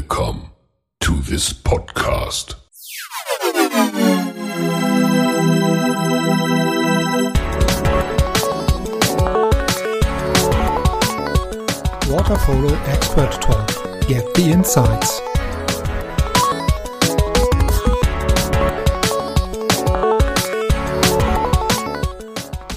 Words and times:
Welcome 0.00 0.52
to 1.00 1.12
this 1.16 1.52
podcast. 1.52 2.54
Water 12.08 12.36
Polo 12.36 12.74
Expert 12.86 13.30
Talk. 13.42 13.68
Get 14.08 14.24
the 14.32 14.50
insights. 14.50 15.20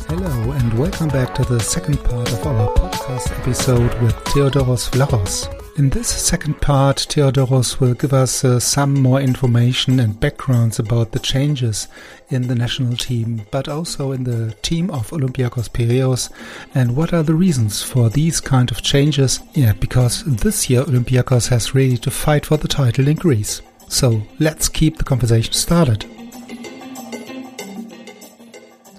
Hello 0.09 0.51
and 0.51 0.77
welcome 0.77 1.07
back 1.07 1.33
to 1.35 1.45
the 1.45 1.59
second 1.61 2.03
part 2.03 2.29
of 2.33 2.45
our 2.45 2.67
podcast 2.75 3.31
episode 3.39 3.93
with 4.01 4.13
Theodoros 4.25 4.89
Vlachos. 4.89 5.62
In 5.75 5.89
this 5.89 6.07
second 6.07 6.61
part, 6.61 6.97
Theodoros 6.97 7.79
will 7.79 7.95
give 7.95 8.13
us 8.13 8.45
uh, 8.45 8.59
some 8.59 8.93
more 8.93 9.19
information 9.19 9.99
and 9.99 10.19
backgrounds 10.19 10.77
about 10.77 11.13
the 11.13 11.19
changes 11.19 11.87
in 12.29 12.47
the 12.47 12.53
national 12.53 12.95
team, 12.95 13.47
but 13.49 13.67
also 13.67 14.11
in 14.11 14.23
the 14.23 14.53
team 14.61 14.91
of 14.91 15.09
Olympiakos 15.09 15.73
Piraeus, 15.73 16.29
and 16.75 16.95
what 16.95 17.11
are 17.11 17.23
the 17.23 17.33
reasons 17.33 17.81
for 17.81 18.07
these 18.07 18.39
kind 18.39 18.69
of 18.69 18.83
changes. 18.83 19.39
Yeah, 19.55 19.73
because 19.73 20.23
this 20.23 20.69
year 20.69 20.83
Olympiakos 20.83 21.47
has 21.47 21.73
really 21.73 21.97
to 21.97 22.11
fight 22.11 22.45
for 22.45 22.57
the 22.57 22.67
title 22.67 23.07
in 23.07 23.15
Greece. 23.15 23.63
So 23.87 24.21
let's 24.37 24.69
keep 24.69 24.97
the 24.97 25.03
conversation 25.03 25.53
started. 25.53 26.05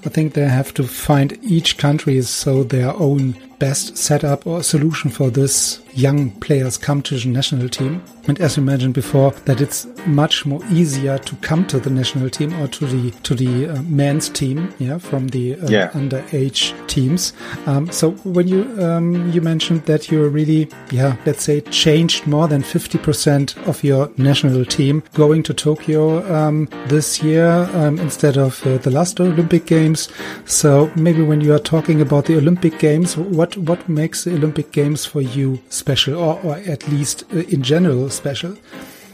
I 0.07 0.09
think 0.09 0.35
they 0.35 0.49
have 0.49 0.75
to 0.75 0.83
find 0.83 1.39
each 1.41 1.79
country 1.79 2.21
so 2.23 2.65
their 2.65 2.93
own 2.95 3.37
best 3.59 3.97
setup 3.97 4.47
or 4.47 4.63
solution 4.63 5.11
for 5.11 5.31
this 5.31 5.81
young 5.95 6.31
players 6.41 6.77
come 6.77 7.01
to 7.03 7.17
the 7.17 7.29
national 7.29 7.69
team. 7.69 8.03
And 8.27 8.41
as 8.41 8.57
you 8.57 8.63
mentioned 8.63 8.95
before, 8.95 9.33
that 9.45 9.61
it's 9.61 9.87
much 10.07 10.47
more 10.47 10.61
easier 10.71 11.19
to 11.19 11.37
come 11.37 11.67
to 11.67 11.79
the 11.79 11.91
national 11.91 12.31
team 12.31 12.55
or 12.61 12.69
to 12.69 12.87
the 12.87 13.11
to 13.23 13.35
the 13.35 13.69
uh, 13.69 13.83
men's 13.83 14.31
team, 14.31 14.73
yeah, 14.79 14.97
from 14.99 15.29
the 15.29 15.57
uh, 15.57 15.69
Yeah. 15.69 15.91
underage 15.91 16.73
teams. 16.89 17.35
Um, 17.67 17.91
so 17.93 18.13
when 18.25 18.49
you 18.49 18.63
um, 18.83 19.31
you 19.31 19.43
mentioned 19.43 19.85
that 19.85 20.11
you 20.11 20.27
really, 20.27 20.69
yeah, 20.91 21.17
let's 21.27 21.45
say 21.45 21.61
changed 21.61 22.27
more 22.27 22.49
than 22.49 22.63
fifty 22.63 22.97
percent 22.99 23.57
of 23.69 23.85
your 23.85 24.11
national 24.17 24.65
team 24.65 25.03
going 25.13 25.43
to 25.45 25.53
Tokyo 25.53 26.25
um, 26.35 26.67
this 26.89 27.23
year 27.23 27.69
um, 27.75 27.99
instead 27.99 28.39
of 28.39 28.67
uh, 28.67 28.79
the 28.79 28.91
last 28.91 29.21
Olympic 29.21 29.67
Games. 29.67 30.09
So 30.47 30.91
maybe 30.97 31.21
when 31.23 31.43
you 31.43 31.53
are 31.53 31.59
talking 31.59 32.01
about 32.01 32.25
the 32.25 32.39
Olympic 32.39 32.79
Games, 32.79 33.19
what 33.19 33.44
what 33.45 33.57
what 33.71 33.89
makes 33.89 34.25
the 34.25 34.33
Olympic 34.41 34.73
Games 34.73 35.05
for 35.05 35.21
you 35.21 35.59
special, 35.69 36.15
or, 36.27 36.35
or 36.45 36.57
at 36.75 36.89
least 36.89 37.25
uh, 37.33 37.55
in 37.55 37.63
general 37.63 38.09
special? 38.11 38.53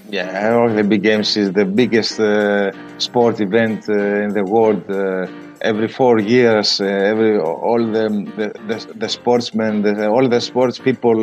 Yeah, 0.09 0.55
Olympic 0.55 1.03
Games 1.03 1.36
is 1.36 1.53
the 1.53 1.64
biggest 1.64 2.20
uh, 2.20 2.70
sport 2.98 3.41
event 3.41 3.89
uh, 3.89 4.25
in 4.27 4.31
the 4.39 4.45
world. 4.45 4.83
Uh, 4.89 5.27
every 5.62 5.89
four 5.89 6.19
years, 6.20 6.81
uh, 6.81 6.84
every 7.12 7.39
all 7.39 7.83
the 7.97 8.06
the, 8.39 8.48
the, 8.69 8.77
the 9.03 9.08
sportsmen, 9.08 9.83
the, 9.83 10.08
all 10.08 10.28
the 10.28 10.41
sports 10.41 10.78
people, 10.78 11.19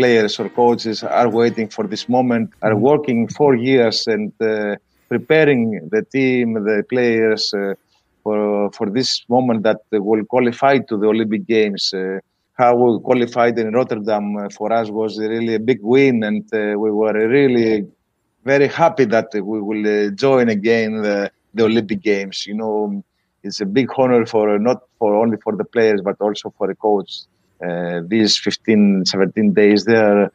players 0.00 0.40
or 0.40 0.48
coaches 0.48 1.02
are 1.02 1.28
waiting 1.40 1.68
for 1.68 1.86
this 1.86 2.08
moment. 2.08 2.50
Are 2.62 2.76
working 2.76 3.28
four 3.28 3.54
years 3.56 4.06
and 4.06 4.32
preparing 5.08 5.88
the 5.94 6.02
team, 6.16 6.54
the 6.54 6.82
players 6.88 7.54
for 8.22 8.70
for 8.76 8.86
this 8.98 9.10
moment 9.28 9.60
that 9.68 9.80
will 9.92 10.24
qualify 10.34 10.74
to 10.88 10.94
the 11.00 11.08
Olympic 11.14 11.44
Games. 11.46 11.92
Uh, 11.94 12.20
how 12.58 12.74
we 12.74 13.00
qualified 13.00 13.58
in 13.58 13.72
Rotterdam 13.72 14.36
uh, 14.36 14.48
for 14.50 14.72
us 14.72 14.90
was 14.90 15.18
really 15.18 15.54
a 15.54 15.60
big 15.60 15.78
win, 15.80 16.24
and 16.24 16.42
uh, 16.52 16.76
we 16.78 16.90
were 16.90 17.12
really 17.28 17.86
very 18.44 18.66
happy 18.66 19.04
that 19.04 19.28
we 19.32 19.60
will 19.60 19.86
uh, 19.86 20.10
join 20.10 20.48
again 20.48 21.02
the, 21.02 21.30
the 21.54 21.64
Olympic 21.64 22.02
Games. 22.02 22.46
You 22.46 22.54
know, 22.54 23.04
it's 23.44 23.60
a 23.60 23.66
big 23.66 23.88
honor 23.96 24.26
for 24.26 24.58
not 24.58 24.82
for 24.98 25.14
only 25.14 25.36
for 25.36 25.54
the 25.56 25.64
players 25.64 26.00
but 26.02 26.16
also 26.20 26.52
for 26.58 26.66
the 26.66 26.74
coach. 26.74 27.20
Uh, 27.64 28.02
these 28.06 28.36
15, 28.38 29.04
17 29.04 29.52
days 29.52 29.84
there, 29.84 30.24
uh, 30.24 30.28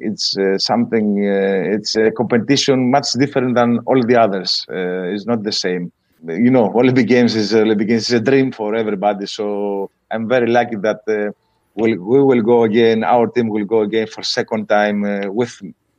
it's 0.00 0.36
uh, 0.36 0.58
something. 0.58 1.22
It's 1.24 1.96
a 1.96 2.10
competition 2.10 2.90
much 2.90 3.12
different 3.12 3.54
than 3.54 3.78
all 3.86 4.02
the 4.02 4.16
others. 4.20 4.66
It's 4.68 5.26
not 5.26 5.44
the 5.44 5.52
same. 5.52 5.92
You 6.26 6.50
know, 6.50 6.66
Olympic 6.74 7.06
Games 7.06 7.34
is 7.34 7.54
Olympic 7.54 7.88
Games 7.88 8.06
is 8.08 8.12
a 8.12 8.20
dream 8.20 8.52
for 8.52 8.74
everybody. 8.74 9.26
So 9.26 9.90
I'm 10.10 10.28
very 10.28 10.46
lucky 10.46 10.76
that. 10.76 11.00
Uh, 11.08 11.32
We'll, 11.76 11.98
we 12.02 12.20
will 12.20 12.42
go 12.42 12.64
again. 12.64 13.04
Our 13.04 13.28
team 13.28 13.48
will 13.48 13.64
go 13.64 13.82
again 13.82 14.08
for 14.08 14.24
second 14.24 14.66
time 14.68 15.04
uh, 15.04 15.30
with 15.30 15.54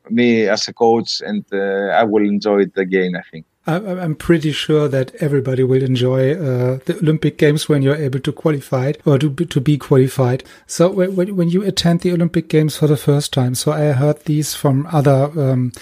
me 0.10 0.48
as 0.50 0.68
a 0.68 0.74
coach, 0.74 1.22
and 1.26 1.46
uh, 1.54 1.96
I 2.00 2.04
will 2.04 2.24
enjoy 2.28 2.64
it 2.64 2.78
again. 2.78 3.16
I 3.16 3.22
think. 3.32 3.46
I'm 3.68 4.16
pretty 4.16 4.52
sure 4.54 4.88
that 4.88 5.14
everybody 5.16 5.64
will 5.64 5.84
enjoy 5.84 6.32
uh, 6.34 6.80
the 6.86 6.98
Olympic 7.00 7.38
Games 7.38 7.70
when 7.70 7.84
you're 7.84 7.96
able 7.96 8.20
to 8.22 8.32
qualify 8.32 8.94
or 9.06 9.20
to 9.20 9.30
be, 9.30 9.46
to 9.46 9.62
be 9.62 9.78
qualified. 9.78 10.44
So 10.66 10.90
when, 10.90 11.16
when 11.16 11.36
when 11.36 11.50
you 11.50 11.62
attend 11.62 12.00
the 12.00 12.12
Olympic 12.12 12.48
Games 12.50 12.76
for 12.78 12.88
the 12.88 12.98
first 12.98 13.32
time, 13.32 13.54
so 13.54 13.72
I 13.72 13.92
heard 13.92 14.26
these 14.26 14.56
from 14.56 14.88
other 14.92 15.30
um, 15.40 15.74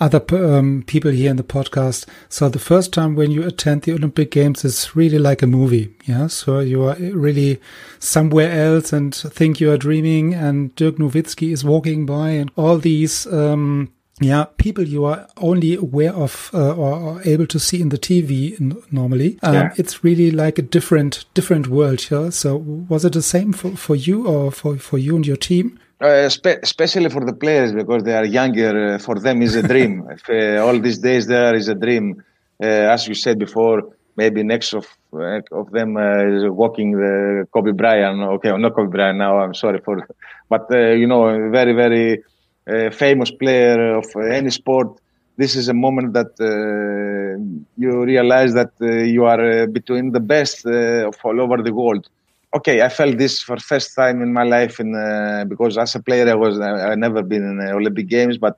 other 0.00 0.20
um, 0.32 0.82
people 0.88 1.12
here 1.12 1.30
in 1.30 1.36
the 1.36 1.44
podcast. 1.44 2.06
So 2.28 2.48
the 2.48 2.58
first 2.58 2.92
time 2.92 3.14
when 3.14 3.30
you 3.30 3.44
attend 3.44 3.82
the 3.82 3.92
Olympic 3.92 4.32
Games 4.32 4.64
is 4.64 4.96
really 4.96 5.20
like 5.20 5.40
a 5.40 5.46
movie, 5.46 5.94
yeah. 6.06 6.26
So 6.26 6.58
you 6.58 6.82
are 6.84 6.96
really 6.96 7.60
somewhere 8.00 8.50
else 8.50 8.92
and 8.92 9.14
think 9.14 9.60
you 9.60 9.70
are 9.70 9.78
dreaming, 9.78 10.34
and 10.34 10.74
Dirk 10.74 10.96
Nowitzki 10.96 11.52
is 11.52 11.64
walking 11.64 12.04
by, 12.04 12.30
and 12.30 12.50
all 12.56 12.78
these. 12.78 13.28
Um, 13.28 13.92
yeah, 14.20 14.44
people 14.56 14.84
you 14.84 15.04
are 15.04 15.26
only 15.36 15.76
aware 15.76 16.12
of 16.12 16.50
uh, 16.52 16.74
or, 16.74 16.94
or 16.98 17.22
able 17.24 17.46
to 17.46 17.58
see 17.58 17.80
in 17.80 17.88
the 17.90 17.98
TV 17.98 18.60
n- 18.60 18.82
normally. 18.90 19.38
Um, 19.42 19.54
Yeah. 19.54 19.72
It's 19.76 20.02
really 20.04 20.30
like 20.30 20.58
a 20.58 20.62
different 20.62 21.24
different 21.34 21.68
world 21.68 22.00
here. 22.00 22.30
So 22.30 22.56
was 22.88 23.04
it 23.04 23.12
the 23.12 23.22
same 23.22 23.52
for, 23.52 23.70
for 23.76 23.96
you 23.96 24.26
or 24.26 24.50
for, 24.50 24.76
for 24.78 24.98
you 24.98 25.16
and 25.16 25.26
your 25.26 25.36
team? 25.36 25.78
Uh, 26.00 26.28
spe- 26.28 26.60
especially 26.62 27.10
for 27.10 27.24
the 27.24 27.32
players 27.32 27.72
because 27.72 28.02
they 28.04 28.14
are 28.14 28.24
younger. 28.24 28.94
Uh, 28.94 28.98
for 28.98 29.18
them, 29.18 29.42
is 29.42 29.54
a 29.56 29.62
dream. 29.62 30.06
if, 30.10 30.28
uh, 30.28 30.64
all 30.64 30.78
these 30.78 30.98
days 30.98 31.26
there 31.26 31.54
is 31.54 31.68
a 31.68 31.74
dream. 31.74 32.22
Uh, 32.62 32.66
as 32.94 33.06
you 33.08 33.14
said 33.14 33.38
before, 33.38 33.82
maybe 34.16 34.42
next 34.42 34.74
of 34.74 34.86
uh, 35.12 35.40
of 35.52 35.70
them 35.70 35.96
uh, 35.96 36.24
is 36.26 36.42
walking 36.50 36.92
the 36.92 37.46
Kobe 37.52 37.72
Bryant. 37.72 38.20
Okay, 38.34 38.56
not 38.56 38.74
Kobe 38.74 38.90
Bryant 38.90 39.18
now. 39.18 39.38
I'm 39.38 39.54
sorry 39.54 39.80
for, 39.84 40.06
but 40.48 40.66
uh, 40.72 40.90
you 40.90 41.06
know, 41.06 41.50
very 41.50 41.72
very 41.72 42.22
uh, 42.68 42.90
famous 42.90 43.30
player 43.30 43.96
of 43.96 44.06
any 44.30 44.50
sport. 44.50 44.88
This 45.36 45.56
is 45.56 45.68
a 45.68 45.74
moment 45.74 46.12
that 46.14 46.32
uh, 46.40 47.38
you 47.76 48.04
realize 48.04 48.54
that 48.54 48.72
uh, 48.82 48.86
you 48.86 49.24
are 49.24 49.62
uh, 49.62 49.66
between 49.66 50.12
the 50.12 50.20
best 50.20 50.66
uh, 50.66 51.08
of 51.08 51.14
all 51.24 51.40
over 51.40 51.62
the 51.62 51.72
world 51.72 52.08
okay, 52.56 52.82
I 52.82 52.88
felt 52.88 53.18
this 53.18 53.42
for 53.42 53.56
first 53.58 53.94
time 53.94 54.22
in 54.22 54.32
my 54.32 54.42
life, 54.42 54.80
in 54.80 54.94
uh, 54.94 55.44
because 55.48 55.76
as 55.76 55.94
a 55.94 56.00
player 56.02 56.28
I 56.28 56.34
was 56.34 56.58
I, 56.58 56.92
I 56.92 56.94
never 56.94 57.22
been 57.22 57.44
in 57.44 57.60
Olympic 57.68 58.08
Games, 58.08 58.38
but 58.38 58.56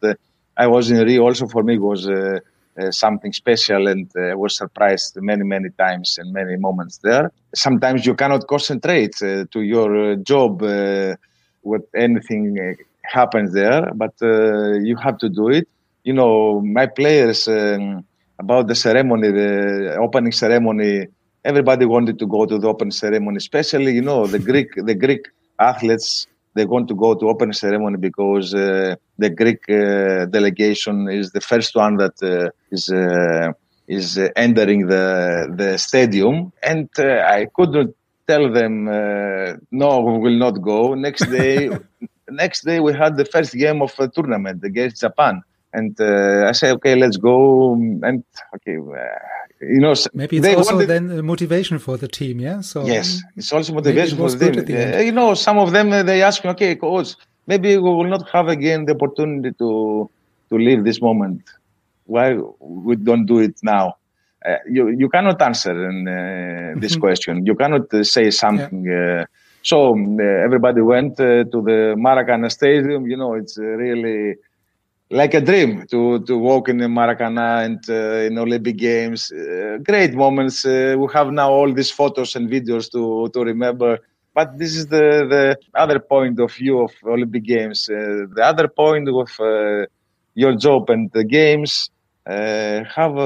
I 0.57 0.67
was 0.67 0.91
in 0.91 1.05
Rio. 1.05 1.25
Also 1.25 1.47
for 1.49 1.63
me 1.63 1.79
was 1.79 2.09
something 2.91 3.33
special, 3.33 3.89
and 3.89 4.11
I 4.17 4.35
was 4.35 4.57
surprised 4.57 5.17
many 5.21 5.45
many 5.45 5.71
times 5.71 6.17
and 6.19 6.33
many 6.33 6.57
moments 6.57 6.99
there. 6.99 7.33
Sometimes 7.55 8.07
you 8.07 8.15
cannot 8.15 8.47
concentrate 8.47 9.17
to 9.19 9.61
your 9.61 10.17
job 10.17 10.63
with 11.63 11.85
anything 11.95 12.77
happens 13.11 13.53
there, 13.53 13.91
but 13.95 14.15
uh, 14.23 14.79
you 14.81 14.97
have 14.97 15.19
to 15.19 15.29
do 15.29 15.49
it. 15.49 15.69
You 16.05 16.15
know, 16.15 16.61
my 16.61 16.87
players 16.87 17.49
um, 17.49 18.05
about 18.39 18.69
the 18.69 18.75
ceremony, 18.75 19.31
the 19.31 19.97
opening 20.01 20.33
ceremony 20.33 21.07
everybody 21.45 21.87
wanted 21.87 22.19
to 22.19 22.27
go 22.27 22.47
to 22.47 22.59
the 22.59 22.69
open 22.69 22.91
ceremony, 22.91 23.37
especially 23.37 23.93
you 23.93 24.03
know 24.03 24.27
the 24.27 24.39
Greek 24.51 24.75
the 24.77 24.95
Greek 24.95 25.29
athletes. 25.59 26.27
They 26.55 26.65
want 26.65 26.89
to 26.89 26.95
go 26.95 27.15
to 27.15 27.29
open 27.29 27.53
ceremony 27.53 27.97
because 27.97 28.53
uh, 28.55 28.97
the 29.19 29.31
Greek 29.31 29.63
uh, 29.71 30.27
delegation 30.27 31.09
is 31.09 31.31
the 31.31 31.41
first 31.41 31.77
one 31.77 31.97
that 31.97 32.21
uh, 32.23 32.51
is 32.73 32.91
uh, 32.91 33.53
is 33.87 34.19
entering 34.35 34.87
the 34.87 35.53
the 35.57 35.79
stadium, 35.79 36.53
and 36.63 36.89
uh, 36.99 37.23
I 37.39 37.47
couldn't 37.55 37.95
tell 38.27 38.53
them 38.53 38.89
uh, 38.89 39.55
no, 39.71 40.01
we 40.01 40.19
will 40.19 40.39
not 40.39 40.61
go. 40.61 40.95
Next 40.95 41.27
day, 41.27 41.71
next 42.31 42.65
day 42.65 42.81
we 42.81 42.93
had 42.93 43.17
the 43.17 43.25
first 43.25 43.53
game 43.55 43.83
of 43.83 43.93
a 43.99 44.09
tournament 44.09 44.63
against 44.65 45.01
Japan. 45.01 45.43
And 45.73 45.97
uh, 46.01 46.47
I 46.49 46.53
said, 46.53 46.73
okay, 46.77 46.97
let's 46.97 47.17
go. 47.17 47.75
And 47.75 48.25
okay, 48.57 48.77
uh, 48.77 49.19
you 49.61 49.79
know, 49.81 49.95
Maybe 50.13 50.39
it's 50.39 50.47
they 50.47 50.55
also 50.55 50.75
wanted- 50.75 50.89
then 50.89 51.25
motivation 51.25 51.79
for 51.79 51.97
the 51.97 52.09
team, 52.09 52.41
yeah. 52.41 52.61
So 52.61 52.85
Yes, 52.85 53.21
it's 53.37 53.53
also 53.53 53.73
motivation 53.75 54.19
it 54.19 54.21
for 54.21 54.31
them. 54.37 54.53
good 54.55 54.67
the. 54.67 54.97
Uh, 54.99 55.01
you 55.01 55.13
know, 55.13 55.35
some 55.35 55.59
of 55.59 55.71
them 55.73 55.93
uh, 55.93 56.03
they 56.03 56.23
ask 56.23 56.43
me, 56.45 56.51
okay, 56.51 56.75
coach, 56.75 57.15
maybe 57.47 57.77
we 57.77 57.91
will 57.97 58.09
not 58.17 58.29
have 58.31 58.49
again 58.49 58.85
the 58.87 58.95
opportunity 58.97 59.53
to 59.59 60.11
to 60.51 60.59
live 60.59 60.85
this 60.85 61.01
moment. 61.01 61.43
Why 62.05 62.37
we 62.59 62.97
don't 62.97 63.27
do 63.27 63.39
it 63.39 63.57
now? 63.63 63.95
Uh, 64.45 64.57
you 64.69 64.89
you 64.89 65.09
cannot 65.09 65.41
answer 65.43 65.75
in, 65.91 66.09
uh, 66.09 66.81
this 66.83 66.97
Mhm. 66.97 67.01
question. 67.01 67.47
You 67.47 67.55
cannot 67.55 67.87
say 68.15 68.31
something. 68.31 68.83
Uh, 68.91 69.25
so 69.63 69.93
um, 69.93 70.19
uh, 70.19 70.23
everybody 70.23 70.81
went 70.81 71.21
uh, 71.21 71.45
to 71.45 71.59
the 71.69 71.95
Maracana 71.99 72.51
Stadium. 72.51 73.07
You 73.07 73.17
know, 73.17 73.35
it's 73.35 73.59
uh, 73.59 73.63
really 73.63 74.37
like 75.11 75.35
a 75.35 75.41
dream 75.41 75.87
to 75.91 76.21
to 76.27 76.39
walk 76.39 76.69
in 76.69 76.79
the 76.79 76.87
Maracana 76.87 77.65
and 77.65 77.81
uh, 77.89 78.27
in 78.29 78.39
Olympic 78.39 78.77
Games. 78.77 79.33
Uh, 79.33 79.79
great 79.83 80.15
moments. 80.15 80.65
Uh, 80.65 80.95
we 80.99 81.07
have 81.13 81.31
now 81.33 81.51
all 81.51 81.73
these 81.73 81.91
photos 81.91 82.37
and 82.37 82.49
videos 82.51 82.91
to 82.93 83.29
to 83.35 83.41
remember. 83.45 83.99
But 84.35 84.59
this 84.59 84.77
is 84.77 84.87
the 84.87 85.07
the 85.35 85.57
other 85.75 85.99
point 86.01 86.39
of 86.41 86.53
view 86.53 86.81
of 86.81 86.93
Olympic 87.05 87.45
Games. 87.45 87.87
The 87.87 88.43
other 88.43 88.69
point 88.69 89.09
of 89.09 89.29
your 90.35 90.55
job 90.57 90.91
and 90.91 91.11
the 91.13 91.25
games 91.25 91.91
have 92.27 93.17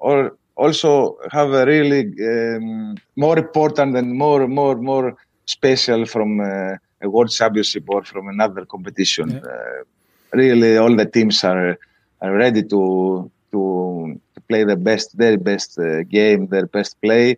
or 0.00 0.36
also 0.56 1.16
have 1.30 1.52
a 1.52 1.64
really 1.66 2.02
um, 2.30 2.94
more 3.16 3.38
important 3.38 3.96
and 3.96 4.14
more 4.14 4.46
more 4.46 4.76
more 4.76 5.16
special 5.46 6.06
from 6.06 6.40
a 6.40 6.78
world 7.02 7.30
championship 7.30 7.84
or 7.88 8.02
from 8.04 8.28
another 8.28 8.64
competition. 8.64 9.40
Yeah 9.44 9.82
really 10.32 10.76
all 10.76 10.94
the 10.94 11.06
teams 11.06 11.44
are 11.44 11.78
are 12.20 12.32
ready 12.32 12.62
to 12.62 13.30
to, 13.50 14.20
to 14.34 14.40
play 14.48 14.64
the 14.64 14.76
best, 14.76 15.18
their 15.18 15.36
best 15.36 15.78
uh, 15.78 16.02
game, 16.04 16.46
their 16.46 16.66
best 16.66 16.98
play, 17.02 17.36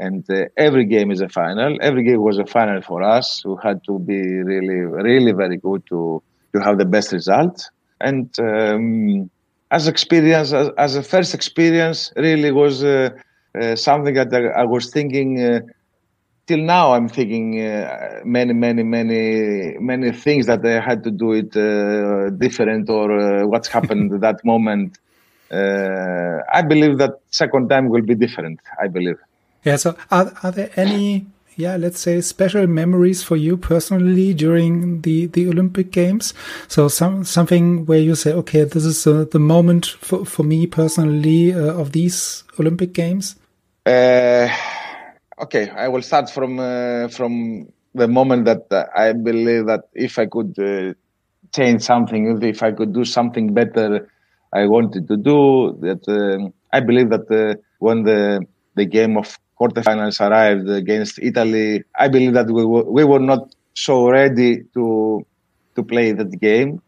and 0.00 0.28
uh, 0.30 0.46
every 0.56 0.84
game 0.84 1.10
is 1.12 1.20
a 1.20 1.28
final. 1.28 1.78
Every 1.80 2.02
game 2.02 2.20
was 2.20 2.38
a 2.38 2.46
final 2.46 2.82
for 2.82 3.02
us. 3.02 3.44
We 3.44 3.54
had 3.62 3.84
to 3.84 4.00
be 4.00 4.20
really, 4.20 4.80
really 5.08 5.32
very 5.32 5.56
good 5.56 5.84
to 5.90 6.22
to 6.52 6.60
have 6.60 6.78
the 6.78 6.84
best 6.84 7.12
result. 7.12 7.70
And 8.00 8.28
um, 8.40 9.30
as 9.70 9.86
experience, 9.86 10.52
as, 10.52 10.70
as, 10.76 10.96
a 10.96 11.02
first 11.02 11.34
experience, 11.34 12.12
really 12.16 12.50
was 12.50 12.82
uh, 12.82 13.10
uh 13.54 13.76
something 13.76 14.14
that 14.14 14.34
I, 14.34 14.62
I 14.62 14.64
was 14.64 14.90
thinking 14.90 15.40
uh, 15.40 15.60
till 16.46 16.58
now 16.58 16.92
I'm 16.94 17.08
thinking 17.08 17.60
uh, 17.60 18.20
many, 18.24 18.52
many, 18.52 18.82
many, 18.82 19.78
many 19.78 20.12
things 20.12 20.46
that 20.46 20.64
I 20.64 20.80
had 20.80 21.04
to 21.04 21.10
do 21.10 21.32
it 21.32 21.56
uh, 21.56 22.30
different 22.30 22.90
or 22.90 23.12
uh, 23.12 23.46
what's 23.46 23.68
happened 23.68 24.12
at 24.14 24.20
that 24.20 24.44
moment. 24.44 24.98
Uh, 25.50 26.38
I 26.52 26.62
believe 26.62 26.98
that 26.98 27.20
second 27.30 27.68
time 27.68 27.88
will 27.88 28.02
be 28.02 28.14
different. 28.14 28.60
I 28.80 28.88
believe. 28.88 29.18
Yeah. 29.64 29.76
So 29.76 29.96
are 30.10 30.32
are 30.42 30.50
there 30.50 30.70
any? 30.76 31.26
Yeah, 31.54 31.76
let's 31.76 32.00
say 32.00 32.22
special 32.22 32.66
memories 32.66 33.22
for 33.22 33.36
you 33.36 33.58
personally 33.58 34.32
during 34.32 35.02
the, 35.02 35.26
the 35.26 35.46
Olympic 35.48 35.90
Games. 35.90 36.32
So 36.66 36.88
some 36.88 37.24
something 37.24 37.84
where 37.84 37.98
you 37.98 38.14
say, 38.14 38.32
okay, 38.32 38.64
this 38.64 38.86
is 38.86 39.06
uh, 39.06 39.26
the 39.30 39.38
moment 39.38 39.84
for, 39.84 40.24
for 40.24 40.44
me 40.44 40.66
personally 40.66 41.52
uh, 41.52 41.74
of 41.74 41.92
these 41.92 42.44
Olympic 42.58 42.94
Games. 42.94 43.36
Uh, 45.38 45.42
okay, 45.44 45.70
I 45.70 45.88
will 45.88 46.02
start 46.02 46.30
from 46.30 46.58
uh, 46.58 47.08
from 47.08 47.66
the 47.94 48.08
moment 48.08 48.44
that 48.46 48.66
uh, 48.70 48.86
I 48.96 49.12
believe 49.12 49.66
that 49.66 49.82
if 49.94 50.18
I 50.18 50.26
could 50.26 50.58
uh, 50.58 50.94
change 51.54 51.82
something, 51.82 52.42
if 52.42 52.62
I 52.62 52.72
could 52.72 52.92
do 52.92 53.04
something 53.04 53.54
better, 53.54 54.08
I 54.52 54.66
wanted 54.66 55.08
to 55.08 55.16
do 55.16 55.76
that. 55.82 56.02
Um, 56.08 56.52
I 56.72 56.80
believe 56.80 57.10
that 57.10 57.26
uh, 57.30 57.60
when 57.78 58.04
the 58.04 58.46
the 58.76 58.86
game 58.86 59.16
of 59.16 59.38
quarterfinals 59.60 60.20
arrived 60.20 60.68
against 60.70 61.18
Italy, 61.20 61.84
I 61.98 62.08
believe 62.08 62.34
that 62.34 62.46
we 62.50 62.64
were, 62.64 62.84
we 62.90 63.04
were 63.04 63.20
not 63.20 63.54
so 63.74 64.08
ready 64.10 64.62
to 64.74 65.26
to 65.76 65.82
play 65.82 66.12
that 66.12 66.30
game. 66.40 66.82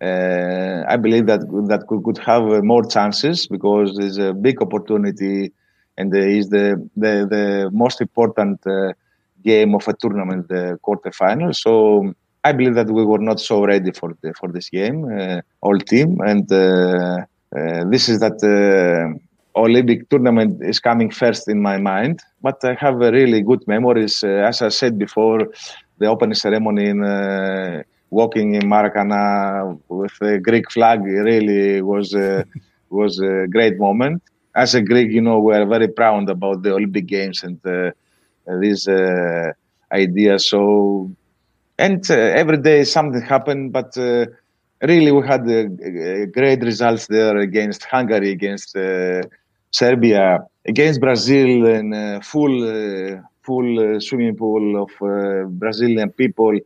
Uh, 0.00 0.84
I 0.88 0.96
believe 0.96 1.26
that 1.26 1.40
that 1.72 1.84
we 1.90 2.02
could 2.02 2.18
have 2.18 2.42
uh, 2.50 2.62
more 2.62 2.84
chances 2.84 3.46
because 3.46 3.96
there's 3.96 4.18
a 4.18 4.32
big 4.32 4.62
opportunity 4.62 5.52
and 6.00 6.14
is 6.14 6.48
the, 6.48 6.66
the, 6.96 7.12
the 7.34 7.70
most 7.72 8.00
important 8.00 8.58
uh, 8.66 8.92
game 9.44 9.74
of 9.74 9.86
a 9.88 9.94
tournament, 9.94 10.48
the 10.48 10.78
quarterfinal. 10.84 11.54
So 11.54 12.14
I 12.44 12.52
believe 12.52 12.74
that 12.74 12.90
we 12.90 13.04
were 13.04 13.18
not 13.30 13.38
so 13.40 13.64
ready 13.64 13.92
for 13.92 14.16
the, 14.22 14.32
for 14.38 14.48
this 14.56 14.68
game, 14.70 14.98
uh, 15.18 15.40
all 15.60 15.78
team, 15.78 16.20
and 16.20 16.50
uh, 16.52 17.24
this 17.92 18.08
is 18.08 18.20
that. 18.20 18.38
Olympic 19.56 20.08
tournament 20.08 20.62
is 20.62 20.78
coming 20.78 21.10
first 21.10 21.48
in 21.48 21.60
my 21.60 21.76
mind, 21.76 22.20
but 22.40 22.64
I 22.64 22.74
have 22.74 22.96
really 22.98 23.42
good 23.42 23.66
memories. 23.66 24.22
Uh, 24.22 24.28
as 24.50 24.62
I 24.62 24.68
said 24.68 24.96
before, 24.96 25.40
the 25.98 26.06
opening 26.06 26.34
ceremony 26.34 26.86
in 26.86 27.02
uh, 27.02 27.82
walking 28.10 28.54
in 28.54 28.62
Maracana 28.62 29.78
with 29.88 30.16
the 30.20 30.38
Greek 30.38 30.70
flag 30.70 31.02
really 31.02 31.82
was 31.82 32.14
uh, 32.14 32.44
was 32.90 33.18
a 33.20 33.46
great 33.48 33.76
moment 33.78 34.22
as 34.54 34.74
a 34.74 34.82
Greek, 34.82 35.10
you 35.10 35.20
know, 35.20 35.38
we're 35.38 35.66
very 35.66 35.88
proud 35.88 36.28
about 36.28 36.62
the 36.62 36.72
Olympic 36.74 37.06
Games 37.06 37.42
and 37.42 37.58
uh, 37.66 37.90
this 38.60 38.88
uh, 38.88 39.52
idea. 39.92 40.38
So, 40.38 41.10
and 41.78 42.08
uh, 42.10 42.14
every 42.14 42.58
day 42.58 42.84
something 42.84 43.22
happened, 43.22 43.72
but 43.72 43.96
uh, 43.96 44.26
really 44.82 45.12
we 45.12 45.26
had 45.26 45.42
uh, 45.48 46.26
great 46.26 46.62
results 46.62 47.06
there 47.06 47.38
against 47.38 47.84
Hungary, 47.84 48.30
against 48.30 48.76
uh, 48.76 49.22
Serbia, 49.70 50.40
against 50.66 51.00
Brazil, 51.00 51.66
and 51.66 52.24
full 52.24 53.22
full 53.42 54.00
swimming 54.00 54.36
pool 54.36 54.82
of 54.82 55.58
Brazilian 55.58 56.10
people 56.10 56.58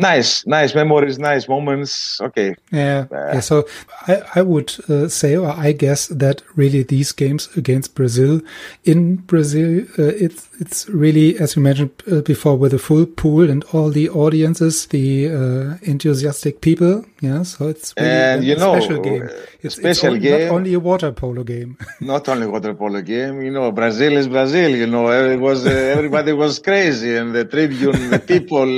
nice 0.00 0.46
nice 0.46 0.74
memories 0.74 1.18
nice 1.18 1.48
moments. 1.48 2.20
Okay. 2.20 2.54
Yeah, 2.72 3.06
uh, 3.12 3.34
yeah 3.34 3.40
so 3.40 3.64
i 4.08 4.22
i 4.34 4.42
would 4.42 4.70
uh, 4.88 5.08
say 5.08 5.36
or 5.36 5.50
i 5.68 5.72
guess 5.72 6.06
that 6.08 6.42
really 6.56 6.82
these 6.82 7.12
games 7.12 7.48
against 7.56 7.94
brazil 7.94 8.40
in 8.84 9.16
brazil 9.16 9.70
uh, 9.98 10.24
it's 10.24 10.48
it's 10.60 10.88
really 10.88 11.38
as 11.38 11.56
you 11.56 11.62
mentioned 11.62 11.90
uh, 12.10 12.20
before 12.20 12.56
with 12.56 12.72
a 12.74 12.78
full 12.78 13.06
pool 13.06 13.50
and 13.50 13.64
all 13.72 13.90
the 13.90 14.08
audiences 14.10 14.86
the 14.86 15.08
uh, 15.28 15.78
enthusiastic 15.82 16.60
people. 16.60 17.04
Yeah 17.20 17.42
so 17.42 17.68
it's 17.68 17.94
really 17.96 18.10
and 18.10 18.44
you 18.44 18.56
know 18.56 18.78
special 18.78 19.02
game. 19.02 19.28
It's, 19.62 19.76
special 19.76 20.14
it's 20.14 20.22
game. 20.24 20.48
not 20.48 20.54
only 20.56 20.74
a 20.74 20.80
water 20.80 21.12
polo 21.12 21.42
game. 21.44 21.76
Not 22.00 22.28
only 22.28 22.46
water 22.46 22.74
polo 22.74 23.00
game 23.02 23.42
you 23.42 23.50
know 23.50 23.70
brazil 23.72 24.16
is 24.16 24.26
brazil 24.28 24.70
you 24.70 24.86
know 24.86 25.10
it 25.10 25.40
was 25.48 25.66
everybody 25.66 26.32
was 26.32 26.58
crazy 26.58 27.14
and 27.16 27.34
the 27.34 27.44
tribune 27.44 28.10
the 28.10 28.18
people 28.32 28.68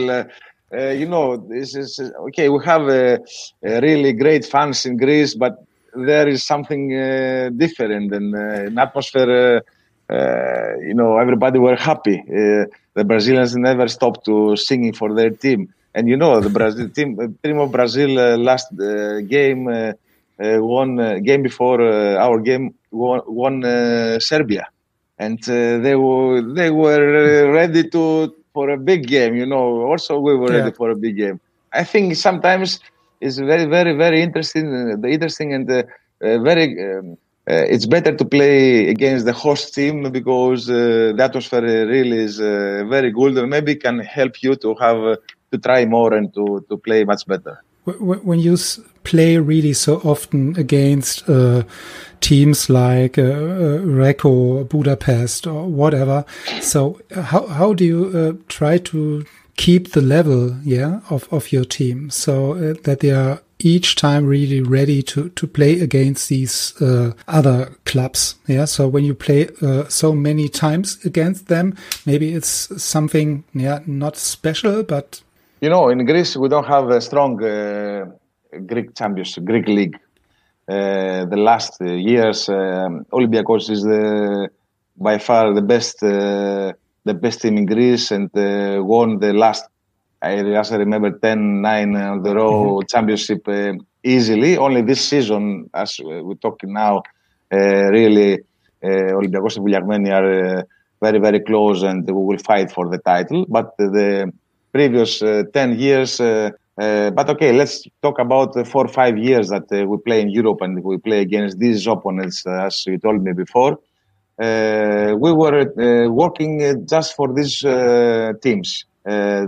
uh, 0.74 0.90
you 0.90 1.06
know, 1.06 1.36
this 1.36 1.74
is 1.74 2.00
uh, 2.00 2.10
okay. 2.28 2.48
We 2.48 2.64
have 2.64 2.88
a, 2.88 3.18
a, 3.62 3.80
really 3.80 4.12
great 4.12 4.44
fans 4.44 4.86
in 4.86 4.96
Greece, 4.96 5.34
but 5.34 5.64
there 5.94 6.28
is 6.28 6.44
something 6.44 6.96
uh, 6.96 7.50
different 7.54 8.12
and 8.12 8.34
uh, 8.34 8.38
an 8.68 8.78
atmosphere. 8.78 9.62
Uh, 10.10 10.12
uh, 10.12 10.76
you 10.80 10.94
know, 10.94 11.18
everybody 11.18 11.58
were 11.58 11.76
happy. 11.76 12.18
Uh, 12.20 12.64
the 12.94 13.04
Brazilians 13.04 13.54
never 13.56 13.88
stopped 13.88 14.24
to 14.24 14.56
singing 14.56 14.92
for 14.92 15.14
their 15.14 15.30
team, 15.30 15.72
and 15.94 16.08
you 16.08 16.16
know, 16.16 16.40
the 16.40 16.50
Brazil 16.50 16.88
team, 16.88 17.38
team 17.42 17.58
of 17.58 17.70
Brazil 17.70 18.38
last 18.38 18.68
game 19.28 19.94
won 20.38 21.22
game 21.22 21.42
before 21.42 21.80
our 21.82 22.40
game 22.40 22.74
won, 22.90 23.20
won 23.26 23.62
Serbia, 24.20 24.66
and 25.18 25.38
they 25.42 25.94
were 25.94 26.42
they 26.42 26.70
were 26.70 27.50
ready 27.52 27.88
to 27.90 28.34
for 28.52 28.70
a 28.70 28.78
big 28.78 29.06
game. 29.06 29.34
You 29.34 29.46
know, 29.46 29.82
also 29.82 30.18
we 30.18 30.36
were 30.36 30.52
yeah. 30.52 30.58
ready 30.58 30.72
for 30.72 30.90
a 30.90 30.96
big 30.96 31.16
game. 31.16 31.40
I 31.72 31.84
think 31.84 32.16
sometimes 32.16 32.80
it's 33.20 33.38
very, 33.38 33.66
very, 33.66 33.94
very 33.94 34.22
interesting. 34.22 34.66
Uh, 35.04 35.06
interesting 35.06 35.54
and 35.54 35.70
uh, 35.70 35.82
uh, 36.22 36.38
very. 36.38 36.66
Um, 36.82 37.16
uh, 37.50 37.66
it's 37.68 37.86
better 37.86 38.14
to 38.16 38.24
play 38.24 38.88
against 38.88 39.24
the 39.24 39.32
host 39.32 39.74
team 39.74 40.12
because 40.12 40.70
uh, 40.70 41.12
the 41.16 41.24
atmosphere 41.24 41.88
really 41.88 42.18
is 42.18 42.40
uh, 42.40 42.84
very 42.88 43.10
good. 43.10 43.34
Maybe 43.48 43.74
can 43.74 43.98
help 43.98 44.40
you 44.44 44.54
to 44.54 44.76
have 44.76 45.18
to 45.50 45.58
try 45.58 45.84
more 45.84 46.14
and 46.14 46.32
to 46.34 46.64
to 46.68 46.76
play 46.76 47.02
much 47.02 47.26
better. 47.26 47.60
When 47.84 48.38
you 48.38 48.56
play 49.02 49.38
really 49.38 49.72
so 49.72 49.96
often 50.04 50.56
against 50.56 51.28
teams 52.22 52.70
like 52.70 53.18
uh, 53.18 53.22
uh, 53.22 53.78
Recco, 53.84 54.66
Budapest, 54.68 55.46
or 55.46 55.66
whatever. 55.66 56.24
So 56.60 57.00
uh, 57.14 57.22
how 57.22 57.46
how 57.48 57.74
do 57.74 57.84
you 57.84 58.10
uh, 58.14 58.32
try 58.48 58.78
to 58.78 59.24
keep 59.56 59.92
the 59.92 60.00
level, 60.00 60.56
yeah, 60.64 61.00
of 61.10 61.28
of 61.30 61.52
your 61.52 61.64
team 61.64 62.08
so 62.08 62.52
uh, 62.52 62.74
that 62.84 63.00
they 63.00 63.10
are 63.10 63.42
each 63.58 63.96
time 63.96 64.26
really 64.26 64.60
ready 64.60 65.02
to 65.02 65.28
to 65.30 65.46
play 65.46 65.80
against 65.80 66.28
these 66.28 66.74
uh, 66.80 67.12
other 67.28 67.72
clubs? 67.84 68.36
Yeah. 68.46 68.64
So 68.64 68.88
when 68.88 69.04
you 69.04 69.14
play 69.14 69.48
so 69.88 70.12
many 70.12 70.48
times 70.48 71.04
against 71.04 71.48
them, 71.48 71.76
maybe 72.06 72.32
it's 72.32 72.82
something, 72.82 73.44
yeah, 73.52 73.80
not 73.86 74.16
special, 74.16 74.82
but 74.82 75.22
you 75.62 75.70
know, 75.70 75.88
in 75.88 76.04
Greece 76.04 76.36
we 76.36 76.48
don't 76.48 76.66
have 76.66 76.90
a 76.90 77.00
strong 77.00 77.36
Greek 78.66 78.94
champions, 78.94 79.38
Greek 79.38 79.66
league 79.68 79.96
uh, 80.68 81.24
the 81.26 81.36
last 81.36 81.80
uh, 81.80 81.86
years, 81.86 82.48
um, 82.48 83.04
Olympiacos 83.12 83.70
is 83.70 83.82
the 83.82 84.48
by 84.96 85.18
far 85.18 85.54
the 85.54 85.62
best 85.62 86.02
uh, 86.02 86.72
the 87.04 87.14
best 87.14 87.40
team 87.42 87.58
in 87.58 87.66
Greece 87.66 88.10
and 88.10 88.30
won 88.86 89.18
the 89.18 89.32
last 89.32 89.64
I, 90.20 90.34
as 90.34 90.72
I 90.72 90.76
remember 90.76 91.10
10 91.10 91.62
9 91.62 91.96
on 91.96 92.22
the 92.22 92.34
row 92.34 92.78
mm-hmm. 92.78 92.86
championship 92.86 93.46
easily. 94.04 94.56
Only 94.56 94.82
this 94.82 95.00
season, 95.00 95.68
as 95.74 95.98
we're 96.00 96.34
talking 96.34 96.72
now, 96.72 97.02
really 97.50 98.38
Olympiacos 98.82 99.56
and 99.56 99.66
Vouliagmeni 99.66 100.12
are 100.12 100.64
very 101.00 101.18
very 101.18 101.40
close 101.40 101.82
and 101.82 102.06
we 102.06 102.12
will 102.12 102.38
fight 102.38 102.70
for 102.70 102.88
the 102.88 102.98
title. 102.98 103.46
But 103.48 103.76
the 103.78 104.32
previous 104.72 105.22
uh, 105.22 105.44
10 105.52 105.78
years, 105.78 106.20
uh, 106.20 106.50
Uh, 106.80 107.10
but 107.10 107.28
okay, 107.28 107.52
let's 107.52 107.84
talk 108.00 108.18
about 108.18 108.54
the 108.54 108.64
four 108.64 108.84
or 108.86 108.88
five 108.88 109.18
years 109.18 109.50
that 109.50 109.70
uh, 109.72 109.86
we 109.86 109.98
play 109.98 110.20
in 110.22 110.30
Europe 110.30 110.62
and 110.62 110.82
we 110.82 110.96
play 110.96 111.20
against 111.20 111.58
these 111.58 111.86
opponents, 111.86 112.46
uh, 112.46 112.66
as 112.66 112.86
you 112.86 112.98
told 112.98 113.22
me 113.22 113.32
before. 113.32 113.78
Uh, 114.42 115.14
we 115.18 115.30
were 115.32 115.60
uh, 115.60 116.10
working 116.10 116.62
uh, 116.62 116.74
just 116.88 117.14
for 117.14 117.32
these 117.34 117.60
teams, 118.42 118.84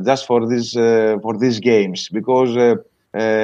just 0.05 0.27
for 0.27 0.47
these 0.47 0.73
for 1.25 1.33
these 1.39 1.59
games, 1.61 2.09
because 2.13 2.53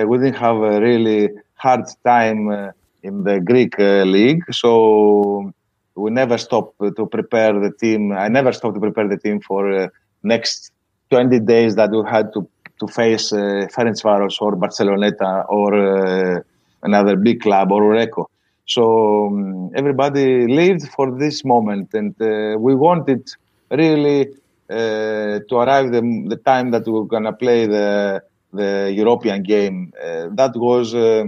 we 0.08 0.18
didn't 0.18 0.40
have 0.46 0.56
a 0.56 0.80
really 0.80 1.30
hard 1.54 1.84
time 2.04 2.72
in 3.02 3.24
the 3.24 3.40
Greek 3.40 3.74
league. 3.78 4.42
So 4.52 5.50
we 5.96 6.10
never 6.10 6.36
stopped 6.38 6.78
to 6.98 7.06
prepare 7.06 7.54
the 7.58 7.72
team. 7.82 8.12
I 8.12 8.28
never 8.28 8.52
stopped 8.52 8.74
to 8.74 8.80
prepare 8.80 9.08
the 9.08 9.16
team 9.18 9.40
for 9.40 9.90
next 10.22 10.70
20 11.10 11.40
days 11.40 11.76
that 11.76 11.90
we 11.90 12.02
had 12.08 12.32
to 12.34 12.48
to 12.80 12.86
face 12.88 13.32
uh, 13.32 13.66
Ferencvaros 13.76 14.36
or 14.40 14.56
Barceloneta 14.56 15.44
or 15.48 15.74
uh, 15.74 16.40
another 16.82 17.16
big 17.16 17.40
club 17.40 17.70
or 17.72 17.82
Oreco. 17.82 18.24
So 18.66 19.26
um, 19.26 19.70
everybody 19.74 20.46
lived 20.48 20.88
for 20.96 21.16
this 21.18 21.44
moment, 21.44 21.88
and 21.94 22.14
uh, 22.20 22.56
we 22.58 22.74
wanted 22.74 23.22
really 23.70 24.28
uh, 24.70 25.40
to 25.48 25.54
arrive 25.56 25.92
the, 25.92 26.00
the 26.28 26.36
time 26.36 26.70
that 26.70 26.86
we 26.86 26.92
were 26.92 27.06
gonna 27.06 27.32
play 27.32 27.66
the 27.66 28.22
the 28.52 28.92
European 28.94 29.42
game. 29.42 29.92
Uh, 30.02 30.28
that 30.32 30.52
was 30.56 30.94
uh, 30.94 31.24